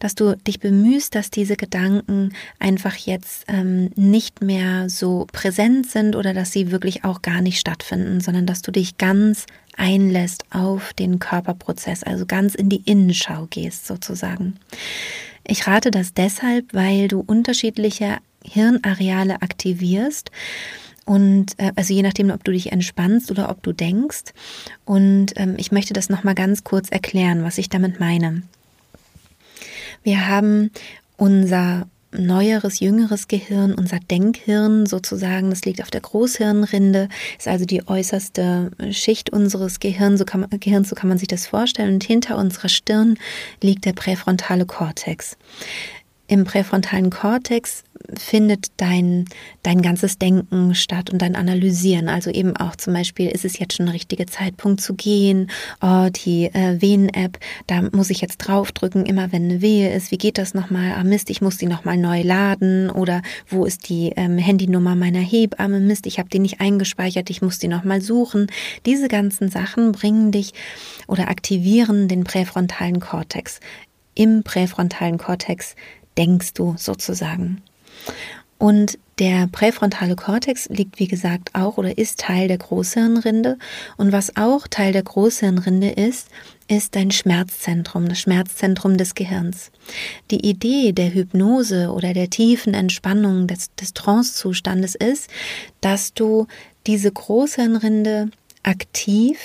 Dass 0.00 0.14
du 0.14 0.36
dich 0.36 0.60
bemühst, 0.60 1.14
dass 1.14 1.30
diese 1.30 1.56
Gedanken 1.56 2.32
einfach 2.58 2.96
jetzt 2.96 3.44
ähm, 3.48 3.90
nicht 3.94 4.42
mehr 4.42 4.88
so 4.88 5.26
präsent 5.32 5.88
sind 5.88 6.16
oder 6.16 6.34
dass 6.34 6.52
sie 6.52 6.70
wirklich 6.70 7.04
auch 7.04 7.22
gar 7.22 7.40
nicht 7.40 7.58
stattfinden, 7.58 8.20
sondern 8.20 8.46
dass 8.46 8.62
du 8.62 8.72
dich 8.72 8.98
ganz 8.98 9.46
einlässt 9.76 10.44
auf 10.50 10.92
den 10.92 11.18
Körperprozess, 11.18 12.02
also 12.02 12.26
ganz 12.26 12.54
in 12.54 12.68
die 12.68 12.82
Innenschau 12.84 13.46
gehst 13.50 13.86
sozusagen. 13.86 14.56
Ich 15.46 15.66
rate 15.66 15.90
das 15.90 16.14
deshalb, 16.14 16.72
weil 16.72 17.08
du 17.08 17.20
unterschiedliche 17.20 18.18
Hirnareale 18.44 19.42
aktivierst 19.42 20.30
und 21.04 21.58
äh, 21.58 21.72
also 21.76 21.92
je 21.92 22.02
nachdem, 22.02 22.30
ob 22.30 22.44
du 22.44 22.52
dich 22.52 22.72
entspannst 22.72 23.30
oder 23.30 23.50
ob 23.50 23.62
du 23.62 23.72
denkst. 23.72 24.32
Und 24.84 25.32
ähm, 25.36 25.54
ich 25.58 25.72
möchte 25.72 25.92
das 25.92 26.08
nochmal 26.08 26.34
ganz 26.34 26.64
kurz 26.64 26.88
erklären, 26.88 27.44
was 27.44 27.58
ich 27.58 27.68
damit 27.68 28.00
meine. 28.00 28.42
Wir 30.02 30.28
haben 30.28 30.70
unser 31.16 31.86
neueres, 32.16 32.80
jüngeres 32.80 33.28
Gehirn, 33.28 33.74
unser 33.74 33.98
Denkhirn 33.98 34.86
sozusagen, 34.86 35.50
das 35.50 35.64
liegt 35.64 35.82
auf 35.82 35.90
der 35.90 36.00
Großhirnrinde, 36.00 37.08
ist 37.38 37.48
also 37.48 37.64
die 37.64 37.86
äußerste 37.88 38.70
Schicht 38.90 39.30
unseres 39.30 39.80
Gehirns, 39.80 40.20
so 40.20 40.24
kann 40.24 40.40
man, 40.40 40.50
Gehirns, 40.60 40.88
so 40.88 40.94
kann 40.94 41.08
man 41.08 41.18
sich 41.18 41.28
das 41.28 41.46
vorstellen. 41.46 41.94
Und 41.94 42.04
hinter 42.04 42.38
unserer 42.38 42.68
Stirn 42.68 43.18
liegt 43.60 43.84
der 43.84 43.92
präfrontale 43.92 44.66
Kortex. 44.66 45.36
Im 46.26 46.44
präfrontalen 46.44 47.10
Kortex 47.10 47.83
findet 48.16 48.66
dein, 48.76 49.24
dein 49.62 49.82
ganzes 49.82 50.18
Denken 50.18 50.74
statt 50.74 51.10
und 51.10 51.22
dein 51.22 51.36
Analysieren. 51.36 52.08
Also 52.08 52.30
eben 52.30 52.56
auch 52.56 52.76
zum 52.76 52.92
Beispiel, 52.92 53.28
ist 53.28 53.44
es 53.44 53.58
jetzt 53.58 53.76
schon 53.76 53.86
der 53.86 53.94
richtige 53.94 54.26
Zeitpunkt 54.26 54.80
zu 54.80 54.94
gehen? 54.94 55.50
Oh, 55.80 56.08
die 56.10 56.46
äh, 56.46 56.80
Wehen-App, 56.80 57.38
da 57.66 57.82
muss 57.92 58.10
ich 58.10 58.20
jetzt 58.20 58.38
draufdrücken, 58.38 59.06
immer 59.06 59.32
wenn 59.32 59.44
eine 59.44 59.62
Wehe 59.62 59.94
ist. 59.94 60.10
Wie 60.10 60.18
geht 60.18 60.38
das 60.38 60.54
nochmal? 60.54 60.92
Ah 60.96 61.04
Mist, 61.04 61.30
ich 61.30 61.40
muss 61.40 61.56
die 61.56 61.66
nochmal 61.66 61.96
neu 61.96 62.22
laden. 62.22 62.90
Oder 62.90 63.22
wo 63.48 63.64
ist 63.64 63.88
die 63.88 64.12
ähm, 64.16 64.38
Handynummer 64.38 64.94
meiner 64.94 65.20
Hebamme? 65.20 65.80
Mist, 65.80 66.06
ich 66.06 66.18
habe 66.18 66.28
die 66.28 66.38
nicht 66.38 66.60
eingespeichert, 66.60 67.30
ich 67.30 67.42
muss 67.42 67.58
die 67.58 67.68
nochmal 67.68 68.00
suchen. 68.00 68.48
Diese 68.86 69.08
ganzen 69.08 69.50
Sachen 69.50 69.92
bringen 69.92 70.30
dich 70.30 70.52
oder 71.06 71.28
aktivieren 71.28 72.08
den 72.08 72.24
präfrontalen 72.24 73.00
Kortex. 73.00 73.60
Im 74.14 74.42
präfrontalen 74.42 75.18
Kortex 75.18 75.74
denkst 76.16 76.54
du 76.54 76.74
sozusagen. 76.78 77.62
Und 78.58 78.98
der 79.18 79.46
präfrontale 79.46 80.16
Kortex 80.16 80.68
liegt, 80.68 80.98
wie 80.98 81.06
gesagt, 81.06 81.50
auch 81.52 81.76
oder 81.76 81.98
ist 81.98 82.18
Teil 82.18 82.48
der 82.48 82.58
Großhirnrinde. 82.58 83.58
Und 83.96 84.10
was 84.10 84.36
auch 84.36 84.66
Teil 84.66 84.92
der 84.92 85.02
Großhirnrinde 85.02 85.90
ist, 85.90 86.28
ist 86.66 86.96
dein 86.96 87.10
Schmerzzentrum, 87.10 88.08
das 88.08 88.20
Schmerzzentrum 88.20 88.96
des 88.96 89.14
Gehirns. 89.14 89.70
Die 90.30 90.48
Idee 90.48 90.92
der 90.92 91.14
Hypnose 91.14 91.90
oder 91.90 92.12
der 92.12 92.30
tiefen 92.30 92.74
Entspannung 92.74 93.46
des, 93.46 93.72
des 93.74 93.92
Trancezustandes 93.92 94.94
ist, 94.94 95.30
dass 95.80 96.14
du 96.14 96.46
diese 96.86 97.12
Großhirnrinde 97.12 98.30
aktiv 98.62 99.38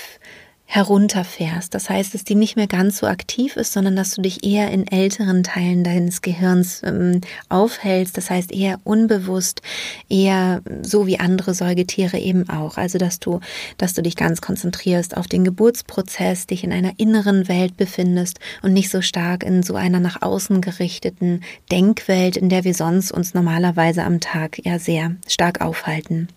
herunterfährst. 0.72 1.74
Das 1.74 1.90
heißt, 1.90 2.14
dass 2.14 2.22
die 2.22 2.36
nicht 2.36 2.54
mehr 2.54 2.68
ganz 2.68 2.98
so 2.98 3.08
aktiv 3.08 3.56
ist, 3.56 3.72
sondern 3.72 3.96
dass 3.96 4.14
du 4.14 4.22
dich 4.22 4.44
eher 4.44 4.70
in 4.70 4.86
älteren 4.86 5.42
Teilen 5.42 5.82
deines 5.82 6.22
Gehirns 6.22 6.82
ähm, 6.84 7.22
aufhältst. 7.48 8.16
Das 8.16 8.30
heißt 8.30 8.52
eher 8.52 8.78
unbewusst, 8.84 9.62
eher 10.08 10.62
so 10.82 11.08
wie 11.08 11.18
andere 11.18 11.54
Säugetiere 11.54 12.18
eben 12.18 12.48
auch. 12.48 12.76
Also 12.76 12.98
dass 12.98 13.18
du, 13.18 13.40
dass 13.78 13.94
du 13.94 14.02
dich 14.02 14.14
ganz 14.14 14.40
konzentrierst 14.40 15.16
auf 15.16 15.26
den 15.26 15.42
Geburtsprozess, 15.42 16.46
dich 16.46 16.62
in 16.62 16.72
einer 16.72 16.92
inneren 16.98 17.48
Welt 17.48 17.76
befindest 17.76 18.38
und 18.62 18.72
nicht 18.72 18.90
so 18.90 19.02
stark 19.02 19.42
in 19.42 19.64
so 19.64 19.74
einer 19.74 19.98
nach 19.98 20.22
außen 20.22 20.60
gerichteten 20.60 21.42
Denkwelt, 21.72 22.36
in 22.36 22.48
der 22.48 22.62
wir 22.62 22.74
sonst 22.74 23.10
uns 23.10 23.34
normalerweise 23.34 24.04
am 24.04 24.20
Tag 24.20 24.64
ja 24.64 24.78
sehr 24.78 25.16
stark 25.26 25.62
aufhalten. 25.62 26.28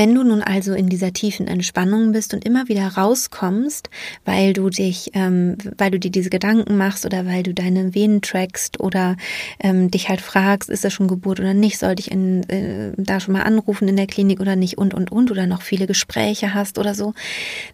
Wenn 0.00 0.14
du 0.14 0.24
nun 0.24 0.40
also 0.42 0.72
in 0.72 0.88
dieser 0.88 1.12
tiefen 1.12 1.46
Entspannung 1.46 2.12
bist 2.12 2.32
und 2.32 2.46
immer 2.46 2.68
wieder 2.68 2.88
rauskommst, 2.88 3.90
weil 4.24 4.54
du 4.54 4.70
dich, 4.70 5.10
ähm, 5.12 5.58
weil 5.76 5.90
du 5.90 5.98
dir 5.98 6.10
diese 6.10 6.30
Gedanken 6.30 6.78
machst 6.78 7.04
oder 7.04 7.26
weil 7.26 7.42
du 7.42 7.52
deine 7.52 7.94
Venen 7.94 8.22
trackst 8.22 8.80
oder 8.80 9.18
ähm, 9.58 9.90
dich 9.90 10.08
halt 10.08 10.22
fragst, 10.22 10.70
ist 10.70 10.84
das 10.84 10.94
schon 10.94 11.06
Geburt 11.06 11.38
oder 11.38 11.52
nicht, 11.52 11.76
sollte 11.76 12.00
ich 12.00 12.10
in, 12.10 12.48
äh, 12.48 12.92
da 12.96 13.20
schon 13.20 13.34
mal 13.34 13.42
anrufen 13.42 13.88
in 13.88 13.96
der 13.96 14.06
Klinik 14.06 14.40
oder 14.40 14.56
nicht 14.56 14.78
und 14.78 14.94
und 14.94 15.12
und 15.12 15.30
oder 15.30 15.46
noch 15.46 15.60
viele 15.60 15.86
Gespräche 15.86 16.54
hast 16.54 16.78
oder 16.78 16.94
so, 16.94 17.12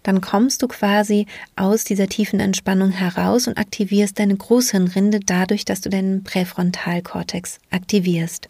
dann 0.03 0.21
kommst 0.21 0.63
du 0.63 0.67
quasi 0.67 1.27
aus 1.55 1.85
dieser 1.85 2.09
tiefen 2.09 2.41
Entspannung 2.41 2.91
heraus 2.91 3.47
und 3.47 3.57
aktivierst 3.57 4.19
deine 4.19 4.35
Großhirnrinde 4.35 5.21
dadurch, 5.25 5.65
dass 5.65 5.81
du 5.81 5.91
deinen 5.91 6.25
Präfrontalkortex 6.25 7.61
aktivierst. 7.71 8.49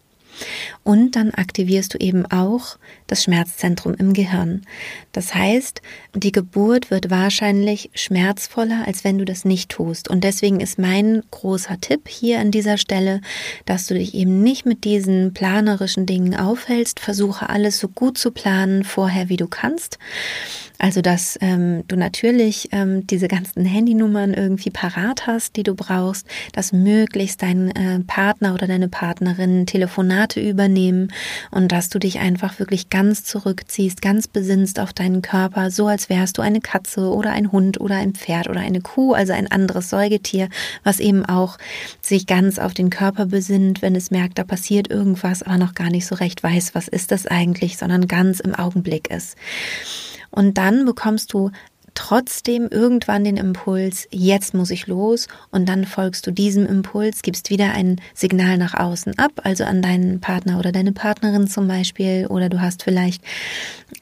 Und 0.83 1.15
dann 1.15 1.31
aktivierst 1.31 1.93
du 1.93 1.97
eben 1.97 2.25
auch 2.25 2.77
das 3.07 3.23
Schmerzzentrum 3.23 3.93
im 3.95 4.13
Gehirn. 4.13 4.63
Das 5.11 5.33
heißt, 5.33 5.81
die 6.13 6.31
Geburt 6.31 6.91
wird 6.91 7.09
wahrscheinlich 7.09 7.89
schmerzvoller, 7.93 8.83
als 8.85 9.03
wenn 9.03 9.17
du 9.17 9.25
das 9.25 9.45
nicht 9.45 9.69
tust. 9.69 10.09
Und 10.09 10.23
deswegen 10.23 10.59
ist 10.59 10.77
mein 10.77 11.23
großer 11.31 11.79
Tipp 11.79 12.07
hier 12.07 12.39
an 12.39 12.51
dieser 12.51 12.77
Stelle, 12.77 13.21
dass 13.65 13.87
du 13.87 13.93
dich 13.93 14.13
eben 14.13 14.43
nicht 14.43 14.65
mit 14.65 14.83
diesen 14.83 15.33
planerischen 15.33 16.05
Dingen 16.05 16.35
aufhältst. 16.35 16.99
Versuche 16.99 17.49
alles 17.49 17.79
so 17.79 17.87
gut 17.87 18.17
zu 18.17 18.31
planen 18.31 18.83
vorher, 18.83 19.29
wie 19.29 19.37
du 19.37 19.47
kannst. 19.47 19.97
Also, 20.79 21.01
dass 21.01 21.37
ähm, 21.41 21.83
du 21.87 21.95
natürlich 21.95 22.69
ähm, 22.71 23.07
diese 23.07 23.27
ganzen 23.27 23.65
Handynummern 23.65 24.33
irgendwie 24.33 24.69
parat 24.69 25.25
hast, 25.25 25.55
die 25.55 25.63
du 25.63 25.73
brauchst, 25.73 26.27
dass 26.53 26.71
möglichst 26.71 27.41
dein 27.41 27.71
äh, 27.71 27.99
Partner 28.01 28.53
oder 28.53 28.67
deine 28.67 28.87
Partnerin 28.87 29.65
Telefonate 30.27 30.39
übernehmen 30.39 31.11
und 31.51 31.71
dass 31.71 31.89
du 31.89 31.99
dich 31.99 32.19
einfach 32.19 32.59
wirklich 32.59 32.89
ganz 32.89 33.23
zurückziehst, 33.23 34.01
ganz 34.01 34.27
besinnst 34.27 34.79
auf 34.79 34.93
deinen 34.93 35.21
Körper, 35.21 35.71
so 35.71 35.87
als 35.87 36.09
wärst 36.09 36.37
du 36.37 36.41
eine 36.41 36.61
Katze 36.61 37.09
oder 37.11 37.31
ein 37.31 37.51
Hund 37.51 37.79
oder 37.79 37.95
ein 37.95 38.13
Pferd 38.13 38.49
oder 38.49 38.59
eine 38.59 38.81
Kuh, 38.81 39.13
also 39.13 39.33
ein 39.33 39.49
anderes 39.51 39.89
Säugetier, 39.89 40.49
was 40.83 40.99
eben 40.99 41.25
auch 41.25 41.57
sich 42.01 42.27
ganz 42.27 42.59
auf 42.59 42.73
den 42.73 42.89
Körper 42.89 43.25
besinnt, 43.25 43.81
wenn 43.81 43.95
es 43.95 44.11
merkt, 44.11 44.37
da 44.37 44.43
passiert 44.43 44.89
irgendwas, 44.89 45.43
aber 45.43 45.57
noch 45.57 45.73
gar 45.73 45.89
nicht 45.89 46.05
so 46.05 46.15
recht 46.15 46.43
weiß, 46.43 46.75
was 46.75 46.87
ist 46.87 47.11
das 47.11 47.27
eigentlich, 47.27 47.77
sondern 47.77 48.07
ganz 48.07 48.39
im 48.39 48.53
Augenblick 48.55 49.09
ist. 49.09 49.37
Und 50.29 50.57
dann 50.57 50.85
bekommst 50.85 51.33
du 51.33 51.51
trotzdem 51.97 52.67
irgendwann 52.69 53.23
den 53.23 53.37
Impuls, 53.37 54.07
jetzt 54.11 54.53
muss 54.53 54.69
ich 54.69 54.85
los 54.85 55.27
und 55.49 55.67
dann 55.67 55.83
folgst 55.83 56.27
du 56.27 56.31
diesem 56.31 56.67
Impuls, 56.67 57.23
gibst 57.23 57.49
wieder 57.49 57.71
ein 57.71 57.99
Signal 58.13 58.59
nach 58.59 58.75
außen 58.75 59.17
ab, 59.17 59.31
also 59.43 59.63
an 59.63 59.81
deinen 59.81 60.19
Partner 60.19 60.59
oder 60.59 60.71
deine 60.71 60.91
Partnerin 60.91 61.47
zum 61.47 61.67
Beispiel 61.67 62.27
oder 62.27 62.49
du 62.49 62.61
hast 62.61 62.83
vielleicht, 62.83 63.23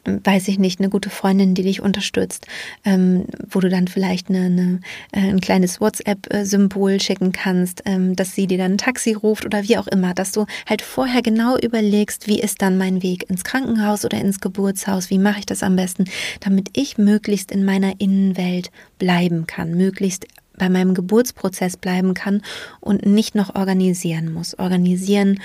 weiß 0.04 0.50
ich 0.50 0.60
nicht, 0.60 0.82
eine 0.82 0.90
gute 0.90 1.10
Freundin, 1.10 1.56
die 1.56 1.64
dich 1.64 1.82
unterstützt, 1.82 2.48
ähm, 2.84 3.28
wo 3.50 3.62
du 3.62 3.70
dann 3.70 3.88
vielleicht 3.88 4.28
eine, 4.28 4.48
eine, 4.48 4.80
äh, 5.14 5.30
ein 5.30 5.40
kleines 5.40 5.80
WhatsApp-Symbol 5.80 7.00
schicken 7.00 7.32
kannst, 7.32 7.84
ähm, 7.86 8.14
dass 8.14 8.36
sie 8.36 8.46
dir 8.46 8.58
dann 8.58 8.74
ein 8.74 8.78
Taxi 8.78 9.14
ruft 9.14 9.46
oder 9.46 9.64
wie 9.64 9.78
auch 9.78 9.88
immer, 9.88 10.14
dass 10.14 10.34
du 10.34 10.48
halt 10.68 10.82
vorher 10.82 11.22
genau 11.22 11.58
überlegst, 11.58 12.28
wie 12.28 12.42
ist 12.42 12.62
dann 12.62 12.78
mein 12.78 13.02
Weg 13.04 13.30
ins 13.30 13.46
Krankenhaus 13.46 14.04
oder 14.04 14.20
ins 14.20 14.42
Geburtshaus, 14.42 15.10
wie 15.10 15.18
mache 15.18 15.40
ich 15.40 15.46
das 15.46 15.64
am 15.64 15.78
besten, 15.78 16.06
damit 16.42 16.72
ich 16.74 16.98
möglichst 16.98 17.54
in 17.54 17.64
meiner 17.64 17.85
meiner 17.86 18.00
Innenwelt 18.00 18.72
bleiben 18.98 19.48
kann, 19.48 19.76
möglichst 19.76 20.26
bei 20.58 20.70
meinem 20.70 20.94
Geburtsprozess 20.94 21.78
bleiben 21.78 22.14
kann 22.14 22.42
und 22.80 23.06
nicht 23.06 23.36
noch 23.36 23.56
organisieren 23.56 24.32
muss. 24.32 24.58
Organisieren 24.58 25.42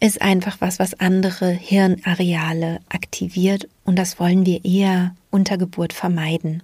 ist 0.00 0.22
einfach 0.22 0.58
was, 0.60 0.78
was 0.78 1.00
andere 1.00 1.50
Hirnareale 1.50 2.78
aktiviert 2.88 3.68
und 3.84 3.96
das 3.96 4.20
wollen 4.20 4.46
wir 4.46 4.64
eher 4.64 5.14
unter 5.30 5.58
Geburt 5.58 5.92
vermeiden. 5.92 6.62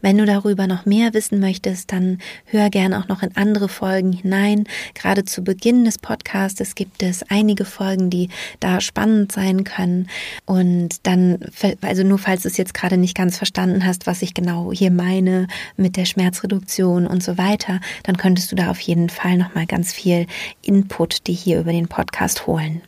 Wenn 0.00 0.18
du 0.18 0.24
darüber 0.24 0.66
noch 0.66 0.86
mehr 0.86 1.14
wissen 1.14 1.40
möchtest, 1.40 1.92
dann 1.92 2.18
hör 2.46 2.70
gerne 2.70 2.98
auch 2.98 3.08
noch 3.08 3.22
in 3.22 3.36
andere 3.36 3.68
Folgen 3.68 4.12
hinein. 4.12 4.64
Gerade 4.94 5.24
zu 5.24 5.42
Beginn 5.42 5.84
des 5.84 5.98
Podcasts 5.98 6.74
gibt 6.74 7.02
es 7.02 7.22
einige 7.28 7.64
Folgen, 7.64 8.10
die 8.10 8.28
da 8.60 8.80
spannend 8.80 9.32
sein 9.32 9.64
können. 9.64 10.08
Und 10.46 11.06
dann, 11.06 11.38
also 11.82 12.02
nur 12.02 12.18
falls 12.18 12.42
du 12.42 12.48
es 12.48 12.56
jetzt 12.56 12.74
gerade 12.74 12.96
nicht 12.96 13.16
ganz 13.16 13.36
verstanden 13.36 13.84
hast, 13.84 14.06
was 14.06 14.22
ich 14.22 14.34
genau 14.34 14.72
hier 14.72 14.90
meine 14.90 15.46
mit 15.76 15.96
der 15.96 16.04
Schmerzreduktion 16.04 17.06
und 17.06 17.22
so 17.22 17.36
weiter, 17.36 17.80
dann 18.04 18.16
könntest 18.16 18.52
du 18.52 18.56
da 18.56 18.70
auf 18.70 18.80
jeden 18.80 19.08
Fall 19.08 19.36
noch 19.36 19.54
mal 19.54 19.66
ganz 19.66 19.92
viel 19.92 20.26
Input, 20.62 21.26
die 21.26 21.34
hier 21.34 21.60
über 21.60 21.72
den 21.72 21.88
Podcast 21.88 22.46
holen. 22.46 22.82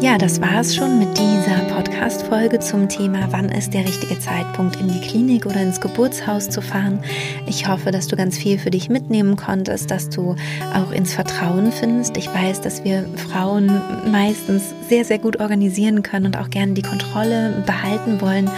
Ja, 0.00 0.18
das 0.18 0.42
war 0.42 0.60
es 0.60 0.76
schon 0.76 0.98
mit 0.98 1.08
dieser 1.16 1.58
Podcast-Folge 1.74 2.60
zum 2.60 2.86
Thema, 2.88 3.28
wann 3.30 3.48
ist 3.48 3.72
der 3.72 3.84
richtige 3.86 4.18
Zeitpunkt, 4.20 4.76
in 4.76 4.88
die 4.88 5.00
Klinik 5.00 5.46
oder 5.46 5.60
ins 5.62 5.80
Geburtshaus 5.80 6.50
zu 6.50 6.60
fahren. 6.60 7.00
Ich 7.46 7.66
hoffe, 7.66 7.90
dass 7.90 8.06
du 8.06 8.14
ganz 8.14 8.36
viel 8.36 8.58
für 8.58 8.70
dich 8.70 8.90
mitnehmen 8.90 9.36
konntest, 9.36 9.90
dass 9.90 10.10
du 10.10 10.36
auch 10.74 10.92
ins 10.92 11.14
Vertrauen 11.14 11.72
findest. 11.72 12.16
Ich 12.18 12.28
weiß, 12.28 12.60
dass 12.60 12.84
wir 12.84 13.06
Frauen 13.16 13.70
meistens 14.12 14.74
sehr, 14.88 15.06
sehr 15.06 15.18
gut 15.18 15.40
organisieren 15.40 16.02
können 16.02 16.26
und 16.26 16.36
auch 16.36 16.50
gerne 16.50 16.74
die 16.74 16.82
Kontrolle 16.82 17.64
behalten 17.64 18.20
wollen. 18.20 18.50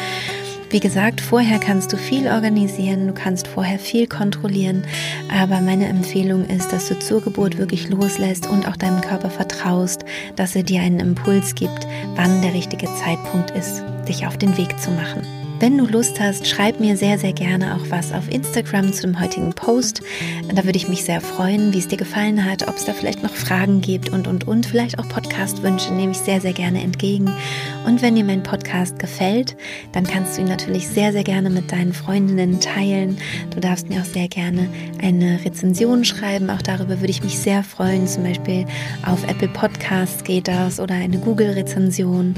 Wie 0.71 0.81
gesagt, 0.81 1.23
vorher 1.23 1.59
kannst 1.59 1.95
du 1.95 1.97
viel 1.97 2.27
organisieren, 2.27 3.07
du 3.07 3.15
kannst 3.15 3.49
vorher 3.49 3.79
viel 3.79 4.07
kontrollieren, 4.07 4.85
aber 5.33 5.63
meine 5.63 5.87
Empfehlung 5.87 6.45
ist, 6.45 6.73
dass 6.73 6.89
du 6.89 6.99
zur 6.99 7.23
Geburt 7.23 7.57
wirklich 7.57 7.89
loslässt 7.89 8.47
und 8.47 8.69
auch 8.69 8.77
deinem 8.77 9.01
Körper 9.01 9.31
vertraust, 9.31 10.05
dass 10.37 10.55
er 10.55 10.65
dir 10.65 10.83
einen 10.83 11.01
Impuls 11.01 11.55
gibt, 11.55 11.87
wann 12.17 12.43
der 12.43 12.53
richtige 12.53 12.87
Zeitpunkt 13.03 13.51
ist, 13.53 13.83
dich 14.07 14.27
auf 14.27 14.37
den 14.37 14.59
Weg 14.59 14.79
zu 14.79 14.91
machen. 14.91 15.38
Wenn 15.61 15.77
du 15.77 15.87
Lust 15.87 16.21
hast, 16.21 16.47
schreib 16.47 16.79
mir 16.79 16.97
sehr, 16.97 17.19
sehr 17.19 17.33
gerne 17.33 17.75
auch 17.75 17.91
was 17.91 18.13
auf 18.13 18.31
Instagram 18.31 18.93
zu 18.93 19.03
dem 19.03 19.21
heutigen 19.21 19.53
Post. 19.53 20.03
Da 20.55 20.65
würde 20.65 20.77
ich 20.77 20.89
mich 20.89 21.03
sehr 21.03 21.21
freuen, 21.21 21.73
wie 21.73 21.79
es 21.79 21.89
dir 21.89 21.99
gefallen 21.99 22.45
hat, 22.45 22.69
ob 22.69 22.77
es 22.77 22.85
da 22.85 22.93
vielleicht 22.93 23.25
noch 23.25 23.35
Fragen 23.35 23.81
gibt 23.81 24.11
und, 24.11 24.29
und, 24.29 24.47
und. 24.47 24.67
Vielleicht 24.67 25.01
auch 25.01 25.09
Podcastwünsche 25.09 25.93
nehme 25.95 26.13
ich 26.13 26.19
sehr, 26.19 26.41
sehr 26.41 26.53
gerne 26.53 26.81
entgegen. 26.81 27.29
Und 27.85 28.03
wenn 28.03 28.15
dir 28.15 28.23
mein 28.23 28.45
Podcast 28.45 29.01
gefällt, 29.01 29.57
dann 29.91 30.05
kannst 30.05 30.37
du 30.37 30.43
ihn 30.43 30.47
natürlich 30.47 30.87
sehr, 30.87 31.13
sehr 31.13 31.25
gerne 31.25 31.51
mit 31.51 31.73
deinen 31.73 31.93
Freundinnen 31.93 32.61
teilen. 32.61 33.19
Du 33.53 33.59
darfst 33.59 33.89
mir 33.89 34.01
auch 34.01 34.07
sehr 34.07 34.29
gerne 34.29 34.69
eine 35.03 35.45
Rezension 35.45 36.05
schreiben. 36.05 36.51
Auch 36.51 36.63
darüber 36.63 37.01
würde 37.01 37.11
ich 37.11 37.25
mich 37.25 37.37
sehr 37.37 37.65
freuen. 37.65 38.07
Zum 38.07 38.23
Beispiel 38.23 38.65
auf 39.05 39.29
Apple 39.29 39.49
Podcasts 39.49 40.23
geht 40.23 40.47
das 40.47 40.79
oder 40.79 40.95
eine 40.95 41.19
Google-Rezension. 41.19 42.37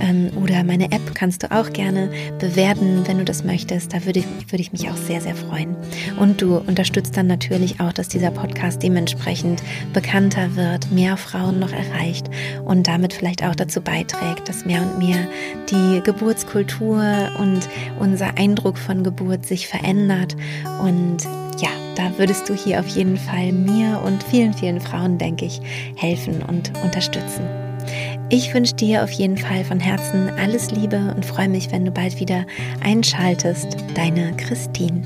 Ähm, 0.00 0.30
oder 0.42 0.64
meine 0.64 0.90
App 0.90 1.14
kannst 1.14 1.42
du 1.42 1.52
auch 1.52 1.70
gerne 1.70 2.08
bewerten 2.38 2.61
bewerten, 2.62 3.02
wenn 3.08 3.18
du 3.18 3.24
das 3.24 3.42
möchtest. 3.42 3.92
Da 3.92 4.04
würde 4.04 4.20
ich, 4.20 4.26
würde 4.52 4.62
ich 4.62 4.70
mich 4.70 4.88
auch 4.88 4.96
sehr, 4.96 5.20
sehr 5.20 5.34
freuen. 5.34 5.76
Und 6.20 6.40
du 6.40 6.58
unterstützt 6.58 7.16
dann 7.16 7.26
natürlich 7.26 7.80
auch, 7.80 7.92
dass 7.92 8.08
dieser 8.08 8.30
Podcast 8.30 8.82
dementsprechend 8.82 9.62
bekannter 9.92 10.54
wird, 10.54 10.92
mehr 10.92 11.16
Frauen 11.16 11.58
noch 11.58 11.72
erreicht 11.72 12.30
und 12.64 12.86
damit 12.86 13.14
vielleicht 13.14 13.42
auch 13.42 13.56
dazu 13.56 13.80
beiträgt, 13.80 14.48
dass 14.48 14.64
mehr 14.64 14.80
und 14.82 14.98
mehr 14.98 15.26
die 15.70 16.02
Geburtskultur 16.04 17.02
und 17.40 17.68
unser 17.98 18.38
Eindruck 18.38 18.78
von 18.78 19.02
Geburt 19.02 19.44
sich 19.44 19.66
verändert. 19.66 20.36
Und 20.80 21.24
ja, 21.60 21.70
da 21.96 22.16
würdest 22.16 22.48
du 22.48 22.54
hier 22.54 22.78
auf 22.78 22.86
jeden 22.86 23.16
Fall 23.16 23.50
mir 23.50 24.00
und 24.04 24.22
vielen, 24.22 24.54
vielen 24.54 24.80
Frauen, 24.80 25.18
denke 25.18 25.46
ich, 25.46 25.60
helfen 25.96 26.42
und 26.42 26.70
unterstützen. 26.84 27.71
Ich 28.34 28.54
wünsche 28.54 28.74
dir 28.74 29.04
auf 29.04 29.10
jeden 29.10 29.36
Fall 29.36 29.62
von 29.62 29.78
Herzen 29.78 30.30
alles 30.38 30.70
Liebe 30.70 31.12
und 31.14 31.26
freue 31.26 31.50
mich, 31.50 31.70
wenn 31.70 31.84
du 31.84 31.90
bald 31.90 32.18
wieder 32.18 32.46
einschaltest. 32.82 33.76
Deine 33.94 34.34
Christine. 34.38 35.02